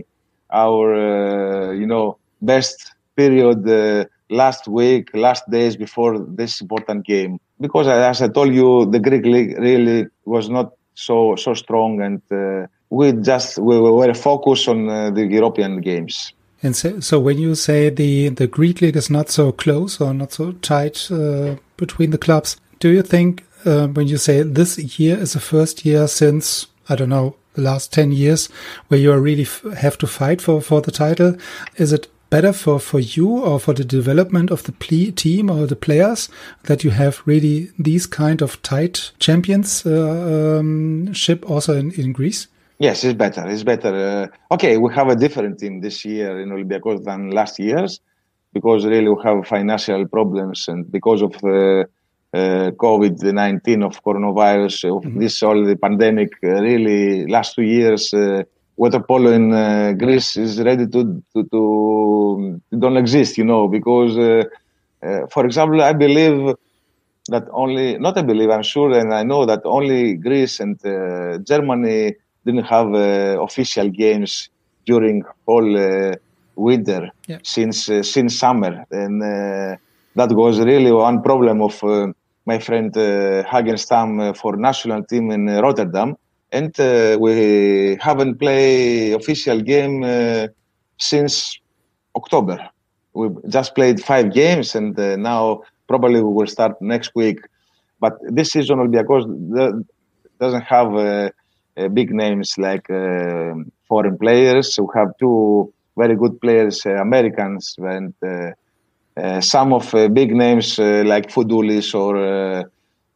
our 0.52 1.74
you 1.74 1.86
know 1.86 2.18
best 2.40 2.92
period 3.16 3.64
last 4.30 4.66
week, 4.68 5.10
last 5.14 5.48
days 5.50 5.76
before 5.76 6.18
this 6.18 6.60
important 6.60 7.04
game. 7.04 7.38
Because 7.62 7.86
as 7.86 8.20
I 8.20 8.28
told 8.28 8.52
you, 8.52 8.86
the 8.94 8.98
Greek 8.98 9.24
league 9.24 9.58
really 9.58 10.06
was 10.24 10.48
not 10.50 10.72
so 10.94 11.36
so 11.36 11.54
strong, 11.54 12.00
and 12.02 12.20
uh, 12.30 12.66
we 12.90 13.12
just 13.12 13.58
we 13.58 13.78
were 13.80 14.14
focused 14.14 14.68
on 14.68 14.88
uh, 14.88 15.10
the 15.10 15.24
European 15.24 15.80
games. 15.80 16.34
And 16.62 16.76
so, 16.76 17.00
so 17.00 17.18
when 17.18 17.38
you 17.38 17.54
say 17.54 17.90
the 17.90 18.28
the 18.28 18.46
Greek 18.46 18.80
league 18.80 18.96
is 18.96 19.10
not 19.10 19.30
so 19.30 19.52
close 19.52 20.00
or 20.00 20.14
not 20.14 20.32
so 20.32 20.52
tight 20.52 21.10
uh, 21.10 21.56
between 21.76 22.10
the 22.10 22.18
clubs, 22.18 22.56
do 22.78 22.88
you 22.88 23.02
think 23.02 23.44
uh, 23.64 23.86
when 23.88 24.08
you 24.08 24.18
say 24.18 24.42
this 24.42 24.78
year 24.98 25.16
is 25.16 25.32
the 25.32 25.40
first 25.40 25.84
year 25.84 26.06
since 26.06 26.66
I 26.88 26.96
don't 26.96 27.08
know 27.08 27.36
the 27.54 27.62
last 27.62 27.92
ten 27.92 28.12
years 28.12 28.48
where 28.88 29.00
you 29.00 29.12
really 29.16 29.46
have 29.76 29.96
to 29.98 30.06
fight 30.06 30.40
for 30.40 30.60
for 30.60 30.80
the 30.80 30.92
title, 30.92 31.36
is 31.76 31.92
it 31.92 32.08
better 32.32 32.52
for, 32.54 32.80
for 32.80 32.98
you 32.98 33.28
or 33.28 33.60
for 33.60 33.74
the 33.74 33.84
development 33.84 34.50
of 34.50 34.62
the 34.62 34.72
team 35.12 35.50
or 35.50 35.66
the 35.66 35.76
players 35.76 36.30
that 36.64 36.82
you 36.82 36.90
have 36.90 37.20
really 37.26 37.70
these 37.78 38.06
kind 38.06 38.40
of 38.40 38.60
tight 38.62 39.12
championship 39.18 39.84
uh, 39.84 40.58
um, 40.58 41.12
also 41.46 41.76
in, 41.76 41.92
in 41.92 42.12
Greece? 42.12 42.48
Yes, 42.78 43.04
it's 43.04 43.18
better. 43.18 43.46
It's 43.46 43.64
better. 43.64 43.94
Uh, 44.50 44.54
okay, 44.54 44.78
we 44.78 44.94
have 44.94 45.08
a 45.08 45.14
different 45.14 45.58
team 45.60 45.82
this 45.82 46.06
year 46.06 46.40
in 46.40 46.48
Olympiacos 46.48 47.04
than 47.04 47.30
last 47.30 47.58
year's 47.58 48.00
because 48.54 48.86
really 48.86 49.10
we 49.10 49.22
have 49.22 49.46
financial 49.46 50.08
problems 50.08 50.68
and 50.68 50.90
because 50.90 51.20
of 51.20 51.34
uh, 51.44 51.84
uh, 52.34 52.70
COVID 52.84 53.22
19 53.22 53.82
of 53.82 54.02
coronavirus, 54.02 54.96
of 54.96 55.02
mm-hmm. 55.04 55.20
this 55.20 55.42
all 55.42 55.62
the 55.62 55.76
pandemic, 55.76 56.32
uh, 56.42 56.62
really 56.62 57.26
last 57.26 57.54
two 57.56 57.62
years 57.62 58.14
uh, 58.14 58.42
water 58.76 59.00
polo 59.00 59.30
in 59.30 59.52
uh, 59.52 59.92
Greece 59.92 60.36
is 60.36 60.60
ready 60.60 60.86
to, 60.86 61.22
to, 61.34 61.44
to 61.44 62.60
don't 62.78 62.96
exist, 62.96 63.38
you 63.38 63.44
know, 63.44 63.68
because, 63.68 64.16
uh, 64.18 64.44
uh, 65.02 65.26
for 65.28 65.44
example, 65.44 65.82
I 65.82 65.92
believe 65.92 66.54
that 67.28 67.44
only, 67.52 67.98
not 67.98 68.18
I 68.18 68.22
believe, 68.22 68.50
I'm 68.50 68.62
sure, 68.62 68.92
and 68.98 69.14
I 69.14 69.22
know 69.22 69.46
that 69.46 69.60
only 69.64 70.14
Greece 70.14 70.60
and 70.60 70.76
uh, 70.84 71.38
Germany 71.38 72.14
didn't 72.44 72.64
have 72.64 72.92
uh, 72.94 73.40
official 73.40 73.88
games 73.88 74.48
during 74.86 75.22
all 75.46 75.76
uh, 75.76 76.14
winter 76.56 77.10
yeah. 77.28 77.38
since 77.44 77.86
since 78.02 78.38
summer, 78.38 78.84
and 78.90 79.22
that 80.14 80.32
was 80.32 80.60
really 80.60 80.92
one 80.92 81.22
problem 81.22 81.62
of 81.62 81.80
my 82.44 82.58
friend 82.58 82.96
uh, 82.96 83.44
Hagen 83.44 83.76
Stamm 83.76 84.36
for 84.36 84.56
national 84.56 85.04
team 85.04 85.30
in 85.30 85.46
Rotterdam 85.46 86.16
and 86.52 86.78
uh, 86.78 87.16
we 87.18 87.96
haven't 88.00 88.38
played 88.38 89.14
official 89.14 89.60
game 89.60 90.04
uh, 90.04 90.46
since 90.98 91.58
October. 92.14 92.58
We 93.14 93.28
just 93.48 93.74
played 93.74 94.02
five 94.02 94.32
games, 94.32 94.74
and 94.74 94.98
uh, 94.98 95.16
now 95.16 95.62
probably 95.88 96.22
we 96.22 96.32
will 96.32 96.46
start 96.46 96.80
next 96.80 97.12
week. 97.14 97.40
But 98.00 98.14
this 98.22 98.52
season 98.52 98.78
Olympiacos 98.78 99.84
doesn't 100.38 100.62
have 100.62 100.94
uh, 100.94 101.30
uh, 101.76 101.88
big 101.88 102.10
names 102.12 102.58
like 102.58 102.88
uh, 102.90 103.54
foreign 103.88 104.18
players. 104.18 104.78
We 104.78 104.86
have 104.94 105.08
two 105.18 105.72
very 105.96 106.16
good 106.16 106.40
players, 106.40 106.84
Americans, 106.86 107.76
and 107.78 108.14
some 109.42 109.72
of 109.72 109.92
big 110.14 110.34
names 110.34 110.78
like 110.78 111.30
Fountoulis 111.30 111.94
or 111.94 112.64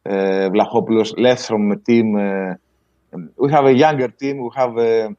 Vlachopoulos 0.05 1.19
left 1.19 1.47
from 1.47 1.69
the 1.69 1.75
team 1.75 2.15
we 3.37 3.51
have 3.51 3.65
a 3.65 3.73
younger 3.73 4.07
team. 4.07 4.39
We 4.43 4.49
have 4.55 4.77
uh, 4.77 5.09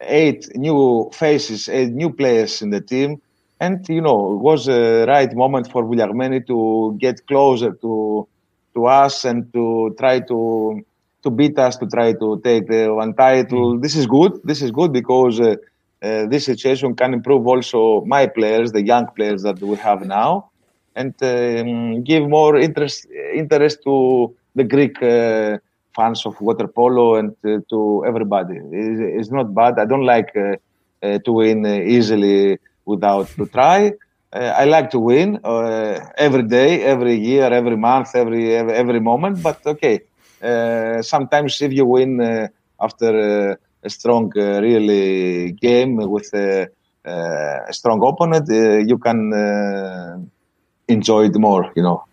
eight 0.00 0.48
new 0.54 1.10
faces, 1.12 1.68
eight 1.68 1.92
new 1.92 2.10
players 2.10 2.62
in 2.62 2.70
the 2.70 2.80
team. 2.80 3.20
And, 3.60 3.88
you 3.88 4.00
know, 4.00 4.32
it 4.34 4.40
was 4.40 4.68
a 4.68 5.06
right 5.06 5.32
moment 5.34 5.70
for 5.70 5.84
Vouliagmeni 5.84 6.46
to 6.48 6.96
get 6.98 7.26
closer 7.26 7.72
to 7.72 8.26
to 8.74 8.86
us 8.86 9.24
and 9.24 9.52
to 9.52 9.94
try 9.98 10.18
to 10.20 10.82
to 11.22 11.30
beat 11.30 11.58
us, 11.58 11.76
to 11.76 11.86
try 11.86 12.12
to 12.12 12.40
take 12.42 12.66
the 12.66 12.88
one 12.88 13.14
title. 13.14 13.76
Mm. 13.76 13.82
This 13.82 13.94
is 13.94 14.06
good. 14.06 14.32
This 14.44 14.60
is 14.62 14.72
good 14.72 14.92
because 14.92 15.40
uh, 15.40 15.54
uh, 16.02 16.26
this 16.26 16.46
situation 16.46 16.96
can 16.96 17.14
improve 17.14 17.46
also 17.46 18.04
my 18.04 18.26
players, 18.26 18.72
the 18.72 18.82
young 18.82 19.06
players 19.14 19.42
that 19.42 19.60
we 19.60 19.76
have 19.76 20.04
now, 20.04 20.50
and 20.96 21.14
um, 21.22 22.02
give 22.02 22.28
more 22.28 22.56
interest 22.58 23.06
interest 23.32 23.78
to 23.84 24.34
the 24.56 24.64
Greek 24.64 25.00
uh, 25.02 25.58
fans 25.94 26.24
of 26.26 26.40
water 26.40 26.66
polo 26.66 27.16
and 27.16 27.34
uh, 27.44 27.58
to 27.68 28.04
everybody. 28.06 28.56
It's, 28.56 29.00
it's, 29.20 29.30
not 29.30 29.54
bad. 29.54 29.78
I 29.78 29.84
don't 29.84 30.04
like 30.04 30.30
uh, 30.36 30.56
uh, 31.02 31.18
to 31.24 31.32
win 31.32 31.66
easily 31.66 32.58
without 32.84 33.28
to 33.36 33.46
try. 33.46 33.92
Uh, 34.32 34.54
I 34.56 34.64
like 34.64 34.90
to 34.90 34.98
win 34.98 35.38
uh, 35.44 36.00
every 36.16 36.44
day, 36.44 36.82
every 36.82 37.16
year, 37.16 37.52
every 37.52 37.76
month, 37.76 38.14
every 38.14 38.54
every, 38.54 38.72
every 38.72 39.00
moment. 39.00 39.42
But 39.42 39.60
okay, 39.66 40.00
uh, 40.42 41.02
sometimes 41.02 41.60
if 41.60 41.72
you 41.72 41.84
win 41.84 42.48
after 42.80 43.58
a 43.84 43.90
strong, 43.90 44.32
really 44.34 45.52
game 45.52 45.96
with 45.96 46.32
a, 46.34 46.68
a 47.04 47.72
strong 47.72 48.02
opponent, 48.06 48.48
you 48.88 48.98
can 48.98 49.20
enjoy 50.88 51.26
it 51.26 51.36
more. 51.36 51.70
You 51.76 51.82
know. 51.82 52.04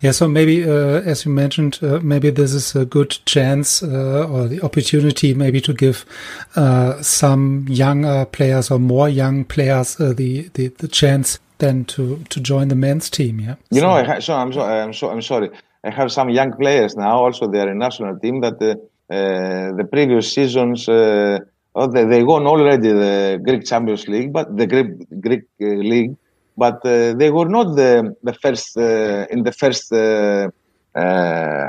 Yeah, 0.00 0.12
so 0.12 0.28
maybe, 0.28 0.62
uh, 0.62 1.02
as 1.02 1.24
you 1.24 1.32
mentioned, 1.32 1.80
uh, 1.82 1.98
maybe 2.00 2.30
this 2.30 2.54
is 2.54 2.76
a 2.76 2.84
good 2.84 3.18
chance 3.26 3.82
uh, 3.82 4.28
or 4.30 4.46
the 4.46 4.60
opportunity 4.62 5.34
maybe 5.34 5.60
to 5.60 5.72
give 5.72 6.06
uh, 6.54 7.02
some 7.02 7.66
younger 7.68 8.24
players 8.26 8.70
or 8.70 8.78
more 8.78 9.08
young 9.08 9.44
players 9.44 10.00
uh, 10.00 10.12
the, 10.12 10.50
the, 10.54 10.68
the 10.68 10.86
chance 10.86 11.40
then 11.58 11.84
to 11.84 12.22
to 12.30 12.40
join 12.40 12.68
the 12.68 12.76
men's 12.76 13.10
team. 13.10 13.40
Yeah, 13.40 13.56
you 13.70 13.80
so. 13.80 13.86
know, 13.86 13.92
I 13.94 14.20
so 14.20 14.34
I'm 14.34 14.52
so 14.52 14.62
I'm 14.62 14.92
so 14.92 15.10
I'm 15.10 15.22
sorry. 15.22 15.50
I 15.82 15.90
have 15.90 16.12
some 16.12 16.30
young 16.30 16.52
players 16.52 16.94
now. 16.96 17.24
Also, 17.24 17.48
they 17.48 17.60
are 17.60 17.68
in 17.68 17.78
national 17.78 18.16
team 18.20 18.40
that 18.42 18.62
uh, 18.62 18.74
the 19.10 19.88
previous 19.90 20.32
seasons. 20.32 20.88
Oh, 20.88 21.86
they 21.86 22.04
they 22.04 22.22
won 22.22 22.46
already 22.46 22.92
the 22.92 23.40
Greek 23.44 23.64
Champions 23.64 24.06
League, 24.06 24.32
but 24.32 24.56
the 24.56 24.66
Greek 24.68 25.20
Greek 25.20 25.44
league, 25.58 26.16
but 26.62 26.78
uh, 26.84 27.14
they 27.20 27.30
were 27.36 27.50
not 27.56 27.68
the 27.80 27.92
the 28.28 28.34
first 28.42 28.76
uh, 28.76 29.34
in 29.34 29.40
the 29.48 29.54
first 29.62 29.84
uh, 29.92 30.50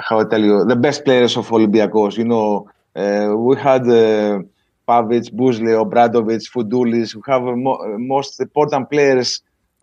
how 0.07 0.15
I 0.23 0.25
tell 0.31 0.43
you 0.49 0.55
the 0.73 0.79
best 0.87 0.99
players 1.07 1.33
of 1.37 1.45
Olympiacos. 1.57 2.13
You 2.21 2.27
know, 2.33 2.47
we 3.47 3.53
had. 3.67 3.85
Pavic, 4.89 5.25
Buslje, 5.39 5.73
Obradovic, 5.85 6.43
Fountoulis, 6.53 7.13
who 7.13 7.21
have 7.31 7.43
mo- 7.43 7.81
most 7.99 8.39
important 8.39 8.89
players 8.89 9.29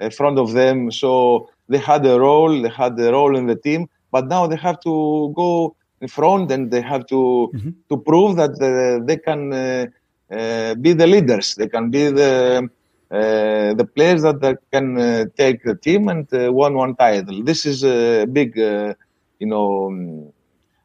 in 0.00 0.10
front 0.10 0.36
of 0.44 0.52
them. 0.52 0.90
So 0.90 1.48
they 1.68 1.78
had 1.78 2.04
a 2.06 2.18
role, 2.18 2.62
they 2.62 2.68
had 2.68 2.98
a 2.98 3.12
role 3.12 3.36
in 3.36 3.46
the 3.46 3.56
team, 3.56 3.88
but 4.10 4.26
now 4.26 4.46
they 4.46 4.56
have 4.56 4.80
to 4.80 5.32
go 5.36 5.76
in 6.00 6.08
front 6.08 6.50
and 6.50 6.70
they 6.70 6.82
have 6.82 7.06
to 7.06 7.50
mm-hmm. 7.54 7.70
to 7.88 7.96
prove 8.08 8.36
that 8.36 8.54
uh, 8.60 9.04
they 9.08 9.16
can 9.16 9.52
uh, 9.52 9.86
uh, 10.30 10.74
be 10.74 10.92
the 10.92 11.06
leaders. 11.06 11.54
They 11.54 11.68
can 11.68 11.90
be 11.90 12.10
the 12.10 12.68
uh, 13.10 13.74
the 13.74 13.88
players 13.94 14.22
that, 14.22 14.58
can 14.72 14.98
uh, 14.98 15.24
take 15.36 15.62
the 15.62 15.76
team 15.76 16.08
and 16.08 16.32
uh, 16.34 16.52
won 16.52 16.74
one 16.74 16.96
title. 16.96 17.42
This 17.44 17.64
is 17.64 17.84
a 17.84 18.26
big, 18.26 18.56
you 18.56 18.96
know, 19.40 19.86
um, 19.86 20.32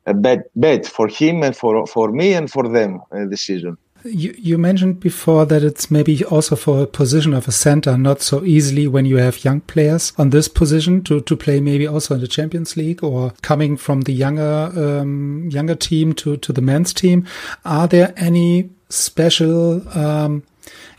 a 0.06 0.14
bet 0.14 0.50
bet 0.56 0.86
for 0.86 1.08
him 1.08 1.44
and 1.44 1.56
for 1.56 1.86
for 1.86 2.12
me 2.12 2.34
and 2.34 2.50
for 2.50 2.68
them 2.68 3.02
this 3.30 3.42
season. 3.42 3.78
You, 4.04 4.34
you 4.38 4.58
mentioned 4.58 5.00
before 5.00 5.46
that 5.46 5.64
it's 5.64 5.92
maybe 5.92 6.24
also 6.26 6.56
for 6.56 6.82
a 6.82 6.88
position 6.88 7.36
of 7.36 7.48
a 7.48 7.52
center, 7.52 7.98
not 7.98 8.22
so 8.22 8.44
easily 8.44 8.88
when 8.88 9.06
you 9.06 9.18
have 9.18 9.44
young 9.44 9.62
players 9.62 10.12
on 10.18 10.32
this 10.32 10.48
position 10.48 11.04
to, 11.04 11.22
to 11.22 11.36
play 11.36 11.60
maybe 11.60 11.86
also 11.86 12.16
in 12.16 12.22
the 12.22 12.28
Champions 12.28 12.76
League 12.76 13.04
or 13.04 13.32
coming 13.44 13.78
from 13.78 14.02
the 14.02 14.12
younger 14.12 14.72
um, 14.76 15.50
younger 15.52 15.76
team 15.76 16.14
to, 16.14 16.38
to 16.38 16.52
the 16.52 16.62
men's 16.62 16.94
team. 16.94 17.28
Are 17.64 17.88
there 17.88 18.12
any 18.18 18.72
special 18.90 19.88
um, 19.98 20.44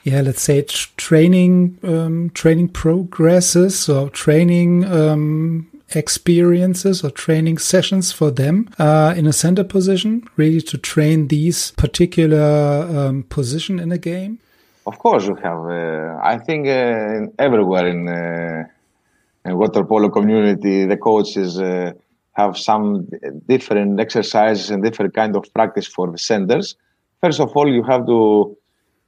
yeah, 0.04 0.20
let's 0.20 0.42
say 0.42 0.62
training, 0.62 1.78
um, 1.82 2.30
training 2.30 2.68
progresses 2.68 3.88
or 3.88 4.10
training, 4.10 4.84
um, 4.84 5.68
experiences 5.96 7.04
or 7.04 7.10
training 7.10 7.58
sessions 7.58 8.12
for 8.12 8.30
them 8.30 8.68
uh, 8.78 9.14
in 9.16 9.26
a 9.26 9.32
center 9.32 9.64
position, 9.64 10.28
really 10.36 10.60
to 10.60 10.78
train 10.78 11.28
these 11.28 11.72
particular 11.72 12.86
um, 12.96 13.24
position 13.24 13.78
in 13.78 13.92
a 13.92 13.98
game? 13.98 14.38
Of 14.86 14.98
course, 14.98 15.26
you 15.26 15.36
have. 15.36 15.60
Uh, 15.66 16.18
I 16.22 16.38
think 16.38 16.66
uh, 16.66 17.26
everywhere 17.38 17.86
in, 17.86 18.08
uh, 18.08 19.56
water 19.56 19.84
polo 19.84 20.08
community, 20.08 20.86
the 20.86 20.96
coaches 20.96 21.60
uh, 21.60 21.92
have 22.32 22.56
some 22.56 23.08
different 23.48 24.00
exercises 24.00 24.70
and 24.70 24.82
different 24.82 25.14
kind 25.14 25.36
of 25.36 25.52
practice 25.54 25.86
for 25.86 26.10
the 26.10 26.18
centers. 26.18 26.76
First 27.20 27.40
of 27.40 27.56
all, 27.56 27.68
you 27.68 27.82
have 27.84 28.06
to 28.06 28.56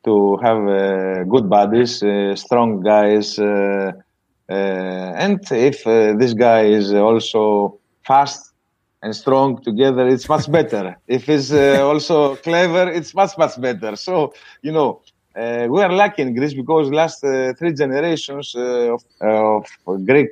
to 0.05 0.37
have 0.43 0.69
uh, 0.69 1.25
good 1.25 1.49
bodies, 1.49 2.03
strong 2.39 2.81
guys 2.81 3.39
uh, 4.49 5.13
and 5.17 5.41
if 5.51 5.87
uh, 5.87 6.15
this 6.15 6.35
guy 6.35 6.65
is 6.65 6.93
also 6.93 7.79
fast 8.07 8.53
and 9.03 9.15
strong 9.17 9.63
together, 9.63 10.07
it's 10.07 10.29
much 10.29 10.51
better. 10.51 10.97
if 11.07 11.27
he's 11.27 11.53
uh, 11.53 11.81
also 11.83 12.37
clever, 12.37 12.91
it's 12.91 13.15
much, 13.15 13.37
much 13.39 13.59
better. 13.61 13.97
So, 13.97 14.35
you 14.63 14.73
know, 14.73 15.03
uh, 15.37 15.67
we 15.69 15.83
are 15.83 15.93
lucky 15.93 16.23
in 16.23 16.35
Greece 16.35 16.55
because 16.55 16.91
last 16.91 17.25
uh, 17.25 17.55
three 17.55 17.73
generations 17.73 18.55
uh, 18.55 18.95
of, 18.95 19.65
of, 19.87 20.07
Greek 20.07 20.31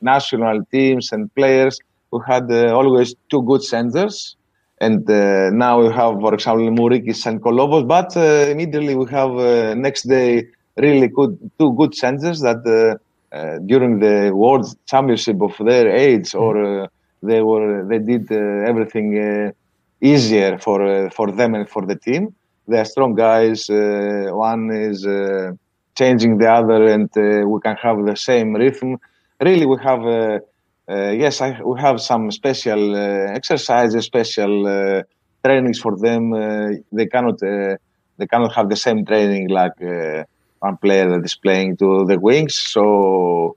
national 0.00 0.64
teams 0.72 1.12
and 1.12 1.32
players 1.34 1.78
who 2.10 2.20
had 2.20 2.50
always 2.50 3.14
two 3.28 3.42
good 3.42 3.62
centers. 3.62 4.36
And 4.80 5.08
uh, 5.10 5.50
now 5.50 5.82
we 5.82 5.92
have, 5.92 6.20
for 6.20 6.32
example, 6.32 6.70
Mourikis 6.70 7.26
and 7.26 7.40
Kolovos, 7.42 7.86
but 7.86 8.16
uh, 8.16 8.50
immediately 8.50 8.94
we 8.94 9.06
have 9.10 9.32
uh, 9.36 9.74
next 9.74 10.04
day 10.04 10.46
really 10.76 11.08
good 11.08 11.38
two 11.58 11.74
good 11.74 11.94
centers 11.94 12.40
that 12.40 12.62
uh, 12.66 12.96
uh, 13.36 13.58
during 13.66 13.98
the 13.98 14.30
world 14.34 14.74
championship 14.86 15.42
of 15.42 15.54
their 15.58 15.86
age 15.88 16.34
or 16.34 16.54
mm. 16.54 16.84
uh, 16.84 16.88
they 17.22 17.42
were 17.42 17.84
they 17.84 17.98
did 17.98 18.32
everything 18.32 19.52
easier 20.00 20.58
for 20.58 21.10
for 21.10 21.30
them 21.30 21.54
and 21.54 21.68
for 21.68 21.84
the 21.84 21.96
team. 21.96 22.34
They 22.66 22.78
are 22.78 22.86
strong 22.86 23.14
guys. 23.14 23.68
one 23.68 24.70
is 24.70 25.06
changing 25.94 26.38
the 26.38 26.50
other, 26.50 26.86
and 26.86 27.10
we 27.52 27.60
can 27.60 27.76
have 27.76 27.98
the 28.06 28.16
same 28.16 28.54
rhythm. 28.54 28.98
Really, 29.40 29.66
we 29.66 29.76
have. 29.82 30.02
Uh, 30.06 30.38
yes, 31.12 31.40
I, 31.40 31.60
we 31.62 31.80
have 31.80 32.00
some 32.00 32.30
special 32.30 32.94
uh, 32.94 33.32
exercises, 33.38 34.04
special 34.04 34.66
uh, 34.66 35.02
trainings 35.44 35.78
for 35.80 35.96
them. 35.98 36.30
they 36.92 37.06
cannot 37.06 37.38
they 37.40 38.26
cannot 38.26 38.52
have 38.54 38.68
the 38.68 38.76
same 38.76 39.04
training 39.04 39.48
like 39.48 39.72
one 40.60 40.76
player 40.82 41.08
that 41.10 41.24
is 41.24 41.36
playing 41.36 41.76
to 41.78 42.04
the 42.06 42.18
wings. 42.18 42.54
So 42.56 43.56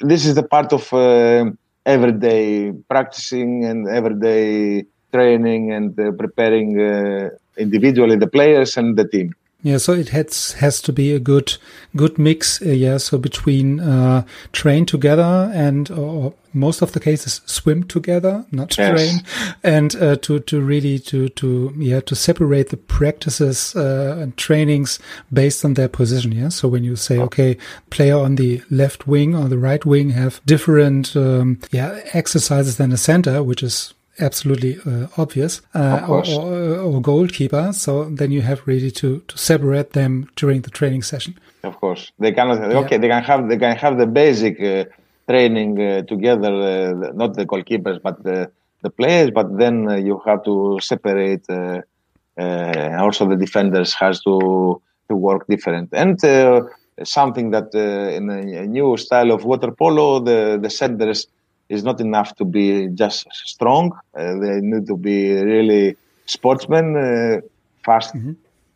this 0.00 0.26
is 0.26 0.34
the 0.34 0.42
part 0.42 0.72
of 0.72 0.92
uh, 0.92 1.44
everyday 1.86 2.72
practicing 2.88 3.64
and 3.64 3.88
everyday 3.88 4.84
training 5.12 5.72
and 5.72 5.98
uh, 5.98 6.12
preparing 6.18 6.80
uh, 6.80 7.30
individually 7.58 8.16
the 8.16 8.26
players 8.28 8.76
and 8.76 8.96
the 8.96 9.06
team. 9.08 9.30
Yeah, 9.62 9.78
so 9.78 9.92
it 9.92 10.10
has 10.10 10.52
has 10.52 10.80
to 10.82 10.92
be 10.92 11.12
a 11.12 11.18
good 11.18 11.56
good 11.96 12.16
mix. 12.16 12.62
Uh, 12.62 12.66
yeah, 12.66 12.96
so 12.98 13.18
between 13.18 13.80
uh, 13.80 14.24
train 14.52 14.86
together 14.86 15.50
and 15.52 15.90
or 15.90 16.34
most 16.54 16.80
of 16.80 16.92
the 16.92 17.00
cases 17.00 17.40
swim 17.44 17.82
together, 17.82 18.46
not 18.52 18.78
yes. 18.78 19.00
train, 19.00 19.56
and 19.64 19.96
uh, 19.96 20.14
to 20.18 20.38
to 20.38 20.60
really 20.60 21.00
to 21.00 21.28
to 21.30 21.74
yeah 21.76 21.98
to 22.02 22.14
separate 22.14 22.68
the 22.68 22.76
practices 22.76 23.74
uh, 23.74 24.18
and 24.20 24.36
trainings 24.36 25.00
based 25.32 25.64
on 25.64 25.74
their 25.74 25.88
position. 25.88 26.30
Yeah, 26.30 26.50
so 26.50 26.68
when 26.68 26.84
you 26.84 26.94
say 26.94 27.18
okay, 27.18 27.56
player 27.90 28.16
on 28.16 28.36
the 28.36 28.62
left 28.70 29.08
wing 29.08 29.34
or 29.34 29.48
the 29.48 29.58
right 29.58 29.84
wing 29.84 30.10
have 30.10 30.40
different 30.46 31.16
um, 31.16 31.58
yeah 31.72 32.00
exercises 32.12 32.76
than 32.76 32.92
a 32.92 32.96
center, 32.96 33.42
which 33.42 33.64
is 33.64 33.92
absolutely 34.20 34.78
uh, 34.86 35.06
obvious, 35.16 35.62
uh, 35.74 36.06
or, 36.08 36.22
or, 36.28 36.78
or, 36.78 37.00
goalkeeper. 37.00 37.72
So 37.72 38.04
then 38.04 38.30
you 38.30 38.42
have 38.42 38.66
really 38.66 38.90
to, 38.92 39.20
to 39.26 39.38
separate 39.38 39.92
them 39.92 40.28
during 40.36 40.62
the 40.62 40.70
training 40.70 41.02
session. 41.02 41.38
Of 41.64 41.80
course, 41.80 42.12
they 42.18 42.32
cannot. 42.32 42.58
Okay, 42.60 42.96
yeah. 42.96 42.98
they 42.98 43.08
can 43.08 43.22
have 43.22 43.48
they 43.48 43.56
can 43.56 43.76
have 43.76 43.98
the 43.98 44.06
basic 44.06 44.60
uh, 44.60 44.84
training 45.28 45.80
uh, 45.80 46.02
together, 46.02 46.52
uh, 46.52 47.12
not 47.12 47.34
the 47.34 47.46
goalkeepers, 47.46 48.00
but 48.02 48.22
the 48.22 48.50
the 48.82 48.90
players. 48.90 49.30
But 49.30 49.58
then 49.58 49.88
uh, 49.88 49.96
you 49.96 50.20
have 50.26 50.44
to 50.44 50.78
separate. 50.80 51.46
also, 52.38 53.28
the 53.28 53.36
defenders 53.36 53.94
has 53.94 54.20
to 54.22 54.80
to 55.08 55.16
work 55.16 55.46
different 55.48 55.90
and. 55.92 56.18
Something 57.04 57.52
that 57.52 57.72
in 57.76 58.28
a 58.28 58.66
new 58.66 58.96
style 58.96 59.30
of 59.30 59.44
water 59.44 59.70
polo, 59.70 60.18
the 60.18 60.58
the 60.60 60.68
centers 60.68 61.28
is 61.68 61.84
not 61.84 62.00
enough 62.00 62.34
to 62.36 62.44
be 62.44 62.88
just 62.88 63.26
strong. 63.32 63.92
Uh, 64.14 64.34
they 64.38 64.60
need 64.60 64.86
to 64.86 64.96
be 64.96 65.32
really 65.42 65.96
sportsmen, 66.26 66.96
uh, 66.96 67.40
fast 67.84 68.14
mm-hmm. 68.14 68.32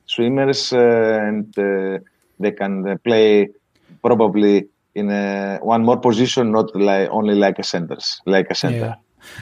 swimmers, 0.07 0.73
uh, 0.73 1.23
and 1.27 1.59
uh, 1.59 1.99
they 2.39 2.53
can 2.53 2.89
uh, 2.89 2.97
play 3.05 3.49
probably 4.03 4.69
in 4.95 5.11
a, 5.11 5.59
one 5.63 5.85
more 5.85 5.99
position, 5.99 6.53
not 6.53 6.75
like 6.77 7.09
only 7.11 7.35
like 7.35 7.59
a 7.59 7.63
centers, 7.63 8.21
like 8.27 8.47
a 8.51 8.55
center. 8.55 8.77
Yeah. 8.77 8.95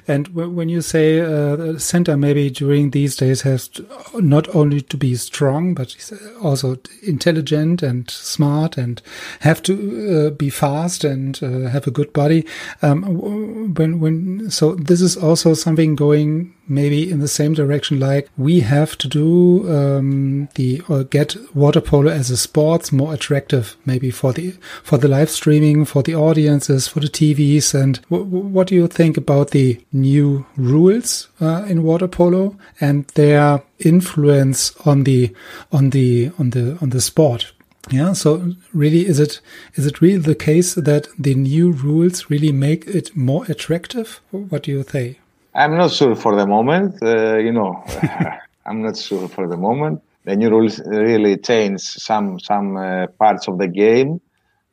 And 0.07 0.29
when 0.29 0.69
you 0.69 0.83
say 0.83 1.21
uh, 1.21 1.79
center, 1.79 2.17
maybe 2.17 2.51
during 2.51 2.91
these 2.91 3.17
days 3.17 3.43
has 3.43 3.69
to, 3.69 3.87
not 4.15 4.55
only 4.55 4.81
to 4.83 4.97
be 4.97 5.15
strong, 5.17 5.75
but 5.75 5.97
also 6.43 6.79
intelligent 7.03 7.83
and 7.83 8.11
smart, 8.11 8.77
and 8.77 9.01
have 9.41 9.63
to 9.65 10.29
uh, 10.29 10.31
be 10.31 10.51
fast 10.51 11.05
and 11.05 11.43
uh, 11.43 11.71
have 11.71 11.87
a 11.87 11.91
good 11.91 12.13
body. 12.13 12.47
Um, 12.83 13.75
when 13.75 14.01
when 14.01 14.51
so 14.51 14.75
this 14.75 15.01
is 15.01 15.17
also 15.17 15.55
something 15.55 15.97
going 15.97 16.55
maybe 16.69 17.11
in 17.11 17.21
the 17.21 17.29
same 17.29 17.55
direction 17.55 17.99
like 17.99 18.29
we 18.37 18.61
have 18.61 18.97
to 18.99 19.09
do 19.09 19.69
um, 19.71 20.49
the 20.55 20.81
or 20.89 21.05
get 21.05 21.37
water 21.55 21.81
polo 21.81 22.11
as 22.11 22.31
a 22.31 22.37
sport 22.37 22.93
more 22.93 23.15
attractive 23.15 23.77
maybe 23.85 24.11
for 24.11 24.33
the 24.33 24.53
for 24.83 24.99
the 24.99 25.09
live 25.09 25.31
streaming 25.31 25.85
for 25.85 26.03
the 26.03 26.15
audiences 26.15 26.87
for 26.89 27.01
the 27.01 27.09
tvs 27.09 27.75
and 27.75 27.99
what 28.09 28.69
do 28.69 28.75
you 28.75 28.87
think 28.87 29.17
about 29.17 29.51
the 29.51 29.81
new 29.93 30.47
rules 30.57 31.29
uh, 31.41 31.65
in 31.69 31.83
water 31.83 32.09
polo 32.09 32.57
and 32.81 33.07
their 33.09 33.63
influence 33.79 34.75
on 34.87 35.05
the 35.05 35.35
on 35.73 35.91
the 35.91 36.31
on 36.39 36.51
the 36.51 36.79
on 36.81 36.91
the 36.91 37.01
sport? 37.01 37.53
Yeah 37.91 38.13
so 38.13 38.55
really 38.73 39.07
is 39.07 39.19
it 39.19 39.41
is 39.75 39.87
it 39.87 40.01
really 40.01 40.19
the 40.19 40.35
case 40.35 40.75
that 40.75 41.09
the 41.19 41.35
new 41.35 41.73
rules 41.73 42.31
really 42.31 42.53
make 42.53 42.87
it 42.87 43.17
more 43.17 43.45
attractive? 43.47 44.21
What 44.31 44.65
do 44.65 44.73
you 44.73 44.85
say 44.85 45.19
I'm 45.55 45.77
not 45.77 45.91
sure 45.91 46.15
for 46.15 46.37
the 46.37 46.47
moment. 46.47 47.03
Uh, 47.03 47.37
you 47.39 47.53
know, 47.53 47.83
I'm 48.67 48.83
not 48.83 48.97
sure 48.97 49.29
for 49.29 49.49
the 49.49 49.57
moment. 49.57 50.01
The 50.25 50.37
new 50.37 50.51
rules 50.51 50.81
really 50.87 51.37
change 51.39 51.81
some 51.81 52.39
some 52.39 52.77
uh, 52.77 53.07
parts 53.19 53.49
of 53.49 53.59
the 53.59 53.67
game, 53.67 54.21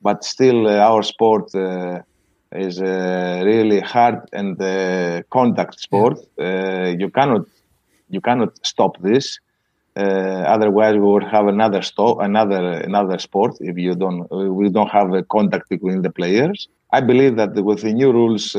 but 0.01 0.23
still 0.23 0.67
uh, 0.67 0.77
our 0.77 1.01
sport 1.01 1.53
uh, 1.55 2.01
is 2.51 2.81
uh, 2.81 3.41
really 3.43 3.79
hard 3.79 4.19
and 4.33 4.61
uh, 4.61 5.23
contact 5.31 5.79
sport. 5.79 6.19
you 6.37 7.09
cannot 7.09 7.47
you 8.09 8.21
cannot 8.21 8.51
stop 8.65 9.01
this. 9.01 9.39
otherwise, 9.95 10.93
we 10.93 11.07
would 11.13 11.23
have 11.23 11.47
another 11.47 11.81
stop, 11.81 12.19
another 12.19 12.61
another 12.89 13.17
sport 13.17 13.53
if 13.61 13.75
you 13.77 13.95
don't 13.95 14.29
we 14.59 14.69
don't 14.69 14.91
have 14.99 15.11
a 15.13 15.23
contact 15.23 15.69
between 15.69 16.03
the 16.03 16.11
players. 16.11 16.67
I 16.91 17.01
believe 17.01 17.35
that 17.37 17.55
with 17.55 17.81
the 17.81 17.93
new 17.93 18.11
rules 18.11 18.55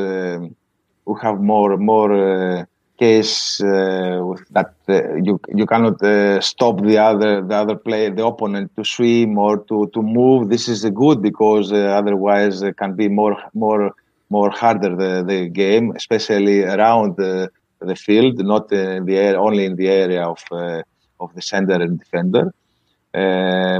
we 1.08 1.14
have 1.22 1.38
more 1.40 1.76
more 1.76 2.12
uh, 2.12 2.64
case 2.98 3.60
uh, 3.60 4.34
that 4.56 4.74
uh, 4.88 5.14
you 5.26 5.40
you 5.60 5.66
cannot 5.72 6.02
uh, 6.02 6.40
stop 6.40 6.74
the 6.82 6.98
other 6.98 7.32
the 7.50 7.56
other 7.62 7.76
player 7.86 8.10
the 8.10 8.24
opponent 8.32 8.70
to 8.76 8.84
swim 8.84 9.38
or 9.38 9.54
to 9.68 9.76
to 9.94 10.00
move. 10.02 10.48
This 10.54 10.68
is 10.68 10.80
good 11.02 11.22
because 11.22 11.72
uh, 11.72 11.80
otherwise 12.00 12.62
it 12.62 12.76
can 12.76 12.92
be 13.02 13.08
more 13.08 13.36
more 13.54 13.94
more 14.30 14.50
harder 14.50 14.92
the, 15.02 15.12
the 15.26 15.48
game, 15.48 15.92
especially 15.96 16.62
around 16.62 17.16
the, 17.16 17.48
the 17.80 17.96
field, 17.96 18.36
not 18.54 18.70
in 18.72 19.06
the 19.06 19.16
air 19.16 19.38
only 19.40 19.64
in 19.64 19.74
the 19.76 19.88
area 19.88 20.22
of 20.34 20.40
uh, 20.52 20.82
of 21.20 21.34
the 21.36 21.42
center 21.52 21.76
and 21.84 21.98
defender. 21.98 22.44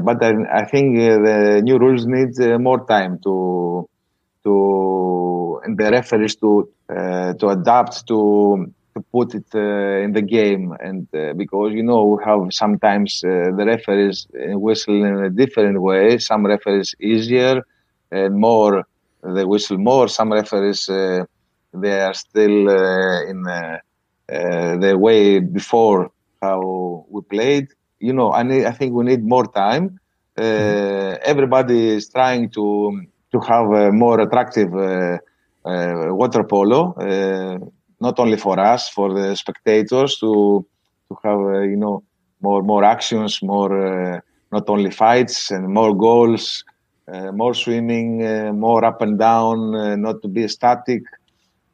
but 0.09 0.19
I, 0.29 0.31
I 0.61 0.65
think 0.65 0.87
the 0.97 1.61
new 1.63 1.77
rules 1.85 2.07
need 2.07 2.33
more 2.69 2.81
time 2.87 3.19
to 3.27 3.35
to 4.45 4.53
and 5.65 5.79
the 5.79 5.91
referees 5.91 6.37
to 6.37 6.69
uh, 6.89 7.35
to 7.35 7.49
adapt 7.49 8.07
to 8.09 8.73
to 8.95 9.05
put 9.13 9.35
it 9.35 9.47
uh, 9.55 10.05
in 10.05 10.13
the 10.13 10.23
game, 10.23 10.75
and 10.81 11.07
uh, 11.15 11.33
because 11.35 11.73
you 11.73 11.83
know 11.83 12.05
we 12.05 12.25
have 12.25 12.41
sometimes 12.51 13.23
uh, 13.25 13.51
the 13.57 13.65
referees 13.67 14.27
whistle 14.33 15.05
in 15.05 15.25
a 15.25 15.31
different 15.31 15.81
way. 15.81 16.19
Some 16.19 16.47
referees 16.47 16.95
easier 17.01 17.63
and 18.11 18.35
more 18.37 18.85
they 19.23 19.45
whistle 19.45 19.79
more. 19.79 20.09
Some 20.09 20.33
referees 20.33 20.87
they 20.87 22.01
are 22.01 22.15
still 22.15 22.69
in 23.31 23.43
the 23.43 24.97
way 24.99 25.41
before 25.41 26.11
how 26.41 27.07
we 27.11 27.21
played. 27.23 27.69
You 28.01 28.13
know, 28.13 28.33
I 28.33 28.43
need, 28.45 28.65
I 28.65 28.71
think 28.71 28.95
we 28.95 29.05
need 29.05 29.25
more 29.25 29.47
time. 29.47 29.99
Mm-hmm. 30.39 31.23
Everybody 31.23 31.89
is 31.97 32.09
trying 32.09 32.51
to 32.51 33.03
to 33.33 33.41
have 33.41 33.67
a 33.73 33.93
more 33.93 34.21
attractive 34.21 34.73
water 35.65 36.45
polo 36.45 36.95
not 38.01 38.19
only 38.19 38.37
for 38.37 38.59
us, 38.59 38.89
for 38.89 39.13
the 39.15 39.35
spectators 39.35 40.19
to 40.19 40.65
to 41.09 41.17
have 41.25 41.41
uh, 41.41 41.61
you 41.61 41.77
know 41.77 42.03
more 42.41 42.63
more 42.63 42.85
actions, 42.85 43.43
more 43.43 43.73
uh, 43.73 44.21
not 44.53 44.69
only 44.69 44.91
fights 44.91 45.51
and 45.51 45.69
more 45.69 45.95
goals, 45.95 46.65
uh, 47.13 47.33
more 47.33 47.55
swimming, 47.55 48.25
uh, 48.25 48.53
more 48.53 48.85
up 48.85 49.03
and 49.03 49.19
down, 49.19 49.75
uh, 49.75 49.97
not 49.97 50.23
to 50.23 50.29
be 50.29 50.47
static. 50.49 51.03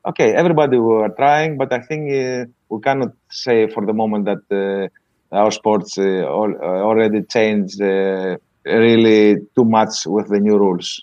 Okay, 0.06 0.32
everybody 0.34 0.76
were 0.78 1.08
trying, 1.10 1.56
but 1.56 1.72
I 1.72 1.80
think 1.80 2.12
uh, 2.12 2.44
we 2.68 2.80
cannot 2.80 3.12
say 3.30 3.68
for 3.68 3.86
the 3.86 3.92
moment 3.92 4.26
that 4.26 4.90
our 5.32 5.50
sports 5.50 5.98
already 5.98 7.22
changed 7.22 7.80
really 7.80 9.36
too 9.56 9.64
much 9.64 10.06
with 10.06 10.28
the 10.28 10.40
new 10.40 10.58
rules. 10.58 11.02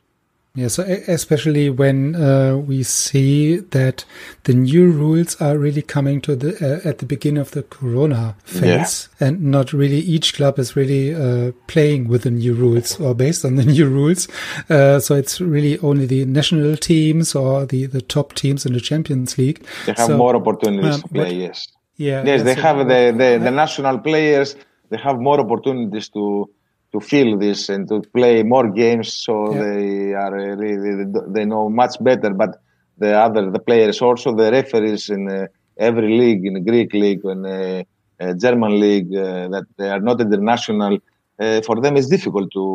Yeah, 0.54 0.68
so 0.68 0.84
especially 0.84 1.70
when 1.70 2.14
uh, 2.14 2.58
we 2.58 2.84
see 2.84 3.58
that 3.58 4.04
the 4.44 4.54
new 4.54 4.92
rules 4.92 5.40
are 5.40 5.58
really 5.58 5.82
coming 5.82 6.20
to 6.22 6.36
the 6.36 6.82
uh, 6.84 6.88
at 6.88 6.98
the 6.98 7.06
beginning 7.06 7.40
of 7.40 7.52
the 7.52 7.64
Corona 7.64 8.36
phase, 8.44 9.08
yeah. 9.22 9.28
and 9.28 9.44
not 9.44 9.72
really 9.72 10.00
each 10.00 10.34
club 10.34 10.60
is 10.60 10.76
really 10.76 11.16
uh, 11.16 11.54
playing 11.68 12.10
with 12.10 12.24
the 12.24 12.32
new 12.32 12.54
rules 12.54 13.00
or 13.00 13.16
based 13.16 13.46
on 13.46 13.56
the 13.56 13.64
new 13.76 13.88
rules. 13.88 14.28
Uh, 14.70 15.00
so 15.00 15.16
it's 15.16 15.40
really 15.40 15.80
only 15.80 16.06
the 16.06 16.26
national 16.26 16.76
teams 16.76 17.34
or 17.34 17.66
the 17.66 17.86
the 17.86 18.02
top 18.02 18.34
teams 18.34 18.66
in 18.66 18.74
the 18.74 18.82
Champions 18.82 19.38
League. 19.38 19.66
They 19.86 19.94
have 19.94 20.08
so, 20.08 20.18
more 20.18 20.36
opportunities 20.36 20.96
um, 20.96 21.02
to 21.04 21.08
play. 21.08 21.34
yes. 21.34 21.68
Yeah. 21.96 22.26
Yes, 22.26 22.44
they 22.44 22.56
have 22.56 22.80
the, 22.80 23.14
the 23.16 23.40
the 23.42 23.52
national 23.52 24.00
players. 24.00 24.58
They 24.90 24.98
have 24.98 25.18
more 25.18 25.40
opportunities 25.40 26.10
to 26.10 26.50
to 26.92 27.00
feel 27.00 27.38
this 27.38 27.70
and 27.70 27.88
to 27.88 28.02
play 28.18 28.44
more 28.44 28.70
games 28.70 29.14
so 29.14 29.34
yeah. 29.54 29.64
they 29.64 30.14
are 30.14 30.34
really 30.64 31.06
they 31.36 31.46
know 31.46 31.70
much 31.70 31.96
better 32.10 32.32
but 32.32 32.62
the 32.98 33.12
other 33.26 33.50
the 33.50 33.60
players 33.60 34.02
also 34.02 34.36
the 34.36 34.52
referees 34.52 35.10
in 35.10 35.30
uh, 35.30 35.48
every 35.78 36.18
league 36.22 36.46
in 36.46 36.54
the 36.54 36.60
greek 36.60 36.94
league 36.94 37.24
and 37.34 37.46
uh, 37.46 37.84
uh, 38.22 38.34
german 38.34 38.80
league 38.80 39.12
uh, 39.16 39.48
that 39.54 39.66
they 39.78 39.90
are 39.90 40.04
not 40.10 40.20
international 40.22 40.98
uh, 41.40 41.62
for 41.62 41.80
them 41.82 41.96
it's 41.98 42.10
difficult 42.16 42.52
to 42.52 42.66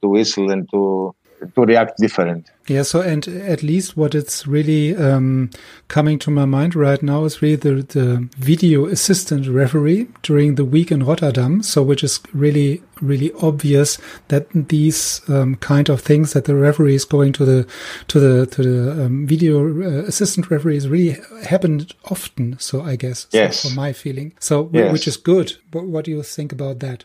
to 0.00 0.08
whistle 0.08 0.50
and 0.50 0.68
to 0.70 1.14
to 1.54 1.62
react 1.62 1.98
different. 1.98 2.50
Yeah. 2.66 2.82
So, 2.82 3.00
and 3.00 3.26
at 3.28 3.62
least 3.62 3.96
what 3.96 4.14
it's 4.14 4.46
really 4.46 4.96
um, 4.96 5.50
coming 5.88 6.18
to 6.20 6.30
my 6.30 6.44
mind 6.46 6.74
right 6.74 7.02
now 7.02 7.24
is 7.24 7.42
really 7.42 7.56
the, 7.56 7.82
the 7.82 8.28
video 8.38 8.86
assistant 8.86 9.46
referee 9.48 10.08
during 10.22 10.54
the 10.54 10.64
week 10.64 10.90
in 10.90 11.04
Rotterdam. 11.04 11.62
So, 11.62 11.82
which 11.82 12.02
is 12.02 12.20
really, 12.32 12.82
really 13.00 13.32
obvious 13.42 13.98
that 14.28 14.46
these 14.52 15.20
um, 15.28 15.56
kind 15.56 15.90
of 15.90 16.00
things 16.00 16.32
that 16.32 16.46
the 16.46 16.54
referee 16.54 16.94
is 16.94 17.04
going 17.04 17.32
to 17.34 17.44
the 17.44 17.66
to 18.08 18.20
the 18.20 18.46
to 18.46 18.62
the 18.62 19.04
um, 19.04 19.26
video 19.26 19.58
uh, 19.66 20.04
assistant 20.06 20.50
referees 20.50 20.88
really 20.88 21.18
happened 21.44 21.92
often. 22.10 22.58
So, 22.58 22.82
I 22.82 22.96
guess. 22.96 23.26
Yes. 23.32 23.60
So 23.60 23.68
for 23.68 23.74
my 23.74 23.92
feeling. 23.92 24.32
So, 24.40 24.70
yes. 24.72 24.92
which 24.92 25.06
is 25.06 25.16
good. 25.18 25.54
What, 25.72 25.84
what 25.84 26.04
do 26.06 26.10
you 26.10 26.22
think 26.22 26.52
about 26.52 26.80
that? 26.80 27.04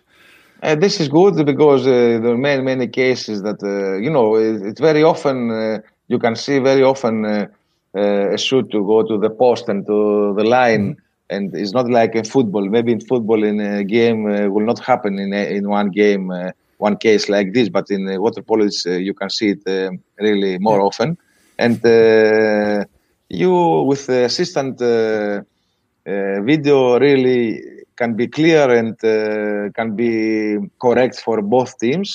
Uh, 0.62 0.76
this 0.76 1.00
is 1.00 1.08
good 1.08 1.46
because 1.46 1.88
uh, 1.88 2.20
there 2.22 2.32
are 2.32 2.38
many 2.38 2.62
many 2.62 2.88
cases 2.88 3.44
that 3.44 3.64
uh, 3.64 3.96
you 3.98 4.10
know 4.10 4.36
it, 4.36 4.62
it's 4.62 4.82
very 4.82 5.04
often 5.04 5.50
uh, 5.52 5.80
you 6.10 6.20
can 6.20 6.36
see 6.36 6.60
very 6.60 6.84
often 6.84 7.24
uh, 7.26 7.48
uh, 7.96 8.34
a 8.34 8.38
shoot 8.38 8.70
to 8.70 8.86
go 8.86 9.02
to 9.02 9.18
the 9.18 9.30
post 9.30 9.70
and 9.70 9.86
to 9.86 10.34
the 10.36 10.44
line 10.44 10.96
mm-hmm. 10.96 11.36
and 11.36 11.56
it's 11.56 11.72
not 11.72 11.90
like 11.90 12.14
in 12.14 12.26
football 12.26 12.68
maybe 12.68 12.92
in 12.92 13.00
football 13.00 13.42
in 13.42 13.62
a 13.62 13.86
game 13.86 14.24
will 14.24 14.66
not 14.66 14.80
happen 14.80 15.18
in 15.18 15.32
a, 15.32 15.56
in 15.56 15.70
one 15.70 15.92
game 15.92 16.30
one 16.78 16.98
case 16.98 17.30
like 17.30 17.54
this 17.54 17.70
but 17.70 17.90
in 17.90 18.06
water 18.22 18.42
polo 18.42 18.68
you 18.86 19.14
can 19.14 19.30
see 19.30 19.56
it 19.56 19.92
really 20.20 20.58
more 20.60 20.80
yeah. 20.80 20.84
often 20.84 21.18
and 21.58 21.82
you 23.30 23.84
with 23.84 24.08
the 24.08 24.26
assistant 24.26 24.78
video 26.06 27.00
really 27.00 27.79
can 28.00 28.12
be 28.22 28.28
clear 28.28 28.66
and 28.80 28.96
uh, 29.04 29.70
can 29.78 29.90
be 29.96 30.12
correct 30.86 31.16
for 31.26 31.38
both 31.56 31.72
teams. 31.86 32.10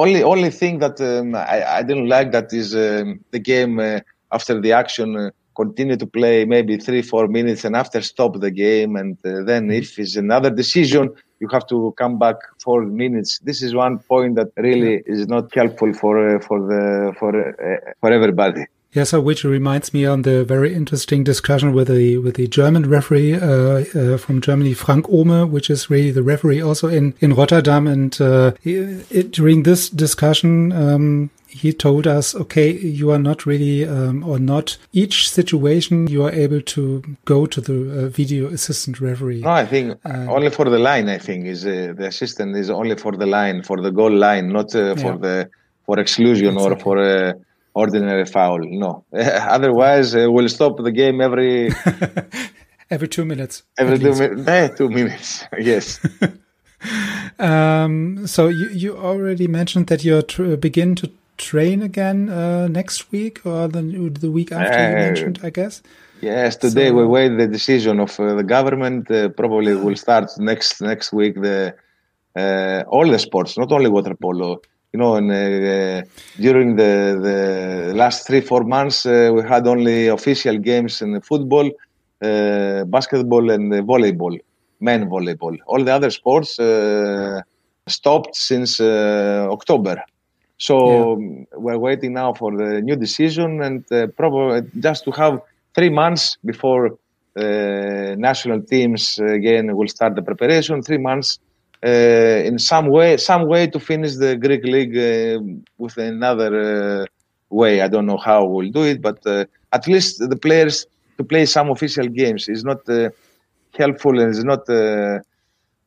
Only 0.00 0.22
only 0.22 0.50
thing 0.60 0.74
that 0.84 0.96
um, 1.00 1.34
I, 1.34 1.58
I, 1.78 1.82
didn't 1.88 2.08
like 2.16 2.28
that 2.36 2.48
is 2.52 2.68
um, 2.74 3.20
the 3.34 3.38
game 3.52 3.74
uh, 3.78 4.00
after 4.36 4.54
the 4.64 4.72
action 4.82 5.08
uh, 5.16 5.30
continue 5.62 5.96
to 5.96 6.06
play 6.18 6.36
maybe 6.44 6.74
three 6.86 7.02
four 7.02 7.26
minutes 7.38 7.64
and 7.66 7.74
after 7.82 8.00
stop 8.12 8.32
the 8.46 8.50
game 8.50 8.96
and 9.00 9.16
uh, 9.24 9.42
then 9.50 9.62
mm-hmm. 9.64 9.82
if 9.82 9.98
it's 9.98 10.16
another 10.16 10.50
decision 10.62 11.04
you 11.40 11.48
have 11.56 11.66
to 11.66 11.94
come 11.96 12.18
back 12.18 12.36
four 12.66 12.80
minutes. 13.04 13.30
This 13.48 13.62
is 13.62 13.74
one 13.74 13.98
point 13.98 14.32
that 14.36 14.50
really 14.56 15.02
is 15.14 15.22
not 15.34 15.44
helpful 15.60 15.92
for 16.00 16.14
uh, 16.26 16.40
for 16.46 16.58
the 16.70 17.12
for 17.18 17.30
uh, 17.48 17.92
for 18.00 18.10
everybody. 18.18 18.64
Yes, 18.94 19.10
so 19.10 19.20
which 19.20 19.42
reminds 19.42 19.92
me 19.92 20.06
on 20.06 20.22
the 20.22 20.44
very 20.44 20.72
interesting 20.72 21.24
discussion 21.24 21.72
with 21.74 21.88
the 21.88 22.18
with 22.18 22.36
the 22.36 22.46
German 22.46 22.88
referee 22.88 23.34
uh, 23.34 23.84
uh, 23.92 24.16
from 24.18 24.40
Germany, 24.40 24.72
Frank 24.72 25.06
Ohme, 25.08 25.50
which 25.50 25.68
is 25.68 25.90
really 25.90 26.12
the 26.12 26.22
referee 26.22 26.62
also 26.62 26.86
in 26.86 27.12
in 27.18 27.34
Rotterdam. 27.34 27.88
And 27.88 28.20
uh, 28.20 28.52
it, 28.62 29.32
during 29.32 29.64
this 29.64 29.90
discussion, 29.90 30.70
um, 30.70 31.30
he 31.48 31.72
told 31.72 32.06
us, 32.06 32.36
okay, 32.36 32.70
you 32.70 33.10
are 33.10 33.18
not 33.18 33.46
really, 33.46 33.84
um, 33.84 34.22
or 34.22 34.38
not 34.38 34.76
each 34.92 35.28
situation 35.28 36.06
you 36.06 36.22
are 36.24 36.32
able 36.32 36.60
to 36.60 37.02
go 37.24 37.46
to 37.46 37.60
the 37.60 38.04
uh, 38.04 38.08
video 38.08 38.46
assistant 38.46 39.00
referee. 39.00 39.40
No, 39.40 39.50
I 39.50 39.66
think 39.66 39.98
uh, 40.04 40.26
only 40.28 40.50
for 40.50 40.70
the 40.70 40.78
line. 40.78 41.08
I 41.08 41.18
think 41.18 41.46
is 41.46 41.66
uh, 41.66 41.94
the 41.96 42.06
assistant 42.06 42.56
is 42.56 42.70
only 42.70 42.96
for 42.96 43.10
the 43.12 43.26
line, 43.26 43.64
for 43.64 43.80
the 43.80 43.90
goal 43.90 44.12
line, 44.12 44.52
not 44.52 44.72
uh, 44.76 44.94
for 44.94 45.14
yeah. 45.14 45.16
the 45.16 45.50
for 45.84 45.98
exclusion 45.98 46.54
exactly. 46.54 46.76
or 46.76 46.78
for 46.78 46.98
uh, 46.98 47.32
ordinary 47.74 48.24
foul. 48.24 48.60
No, 48.60 49.04
otherwise 49.12 50.14
uh, 50.14 50.30
we'll 50.30 50.48
stop 50.48 50.76
the 50.78 50.92
game 50.92 51.20
every 51.20 51.70
every 52.90 53.08
two 53.08 53.24
minutes. 53.24 53.62
Every 53.78 53.98
two, 53.98 54.14
mi- 54.14 54.44
eh, 54.46 54.68
two 54.68 54.88
minutes. 54.88 55.44
yes. 55.58 56.00
um, 57.38 58.26
so 58.26 58.48
you 58.48 58.68
you 58.70 58.96
already 58.96 59.46
mentioned 59.46 59.88
that 59.88 60.04
you 60.04 60.22
tr- 60.22 60.56
begin 60.56 60.94
to 60.96 61.10
train 61.36 61.82
again 61.82 62.28
uh, 62.28 62.68
next 62.68 63.10
week 63.12 63.44
or 63.44 63.68
the 63.68 63.82
the 64.20 64.30
week 64.30 64.52
after 64.52 64.78
uh, 64.78 64.88
you 64.88 64.94
mentioned, 64.94 65.40
I 65.42 65.50
guess. 65.50 65.82
Yes, 66.20 66.56
today 66.56 66.88
so, 66.88 66.94
we 66.94 67.04
wait 67.04 67.36
the 67.36 67.46
decision 67.46 68.00
of 68.00 68.18
uh, 68.18 68.34
the 68.34 68.44
government. 68.44 69.10
Uh, 69.10 69.28
probably 69.28 69.74
will 69.74 69.96
start 69.96 70.30
next 70.38 70.80
next 70.80 71.12
week 71.12 71.34
the 71.34 71.74
uh, 72.36 72.82
all 72.88 73.08
the 73.10 73.18
sports, 73.18 73.58
not 73.58 73.72
only 73.72 73.90
water 73.90 74.14
polo 74.14 74.60
you 74.94 74.98
know, 74.98 75.16
and, 75.16 75.30
uh, 75.32 76.02
during 76.38 76.76
the, 76.76 76.92
the 77.20 77.92
last 77.94 78.28
three, 78.28 78.40
four 78.40 78.62
months, 78.62 79.04
uh, 79.04 79.32
we 79.34 79.42
had 79.42 79.66
only 79.66 80.06
official 80.06 80.56
games 80.56 81.02
in 81.02 81.20
football, 81.20 81.68
uh, 82.22 82.84
basketball, 82.84 83.50
and 83.50 83.72
volleyball, 83.90 84.38
men 84.78 85.10
volleyball. 85.10 85.58
All 85.66 85.82
the 85.82 85.92
other 85.92 86.10
sports 86.10 86.60
uh, 86.60 87.40
stopped 87.88 88.36
since 88.36 88.78
uh, 88.78 89.48
October. 89.50 90.00
So 90.58 90.76
yeah. 91.18 91.44
we're 91.56 91.78
waiting 91.78 92.12
now 92.12 92.32
for 92.32 92.56
the 92.56 92.80
new 92.80 92.94
decision 92.94 93.62
and 93.62 93.84
uh, 93.90 94.06
probably 94.16 94.62
just 94.78 95.02
to 95.06 95.10
have 95.10 95.40
three 95.74 95.90
months 95.90 96.38
before 96.44 96.96
national 97.36 98.62
teams 98.62 99.18
again 99.18 99.74
will 99.76 99.88
start 99.88 100.14
the 100.14 100.22
preparation, 100.22 100.82
three 100.82 100.98
months 100.98 101.40
uh, 101.40 101.40
in 101.88 102.58
some 102.58 102.88
way, 102.88 103.16
some 103.16 103.46
way 103.46 103.66
to 103.66 103.78
finish 103.78 104.16
the 104.16 104.36
Greek 104.36 104.64
league 104.64 104.96
uh, 104.96 105.40
with 105.78 105.96
another 105.98 107.02
uh, 107.02 107.06
way. 107.50 107.80
I 107.80 107.88
don't 107.88 108.06
know 108.06 108.16
how 108.16 108.44
we'll 108.46 108.70
do 108.70 108.84
it, 108.84 109.02
but 109.02 109.24
at 109.72 109.86
least 109.86 110.18
the 110.18 110.36
players 110.36 110.86
to 111.18 111.24
play 111.24 111.46
some 111.46 111.70
official 111.70 112.06
games 112.08 112.48
is 112.48 112.64
not 112.64 112.80
helpful 113.72 114.18
and 114.20 114.30
is 114.30 114.44
not 114.44 114.68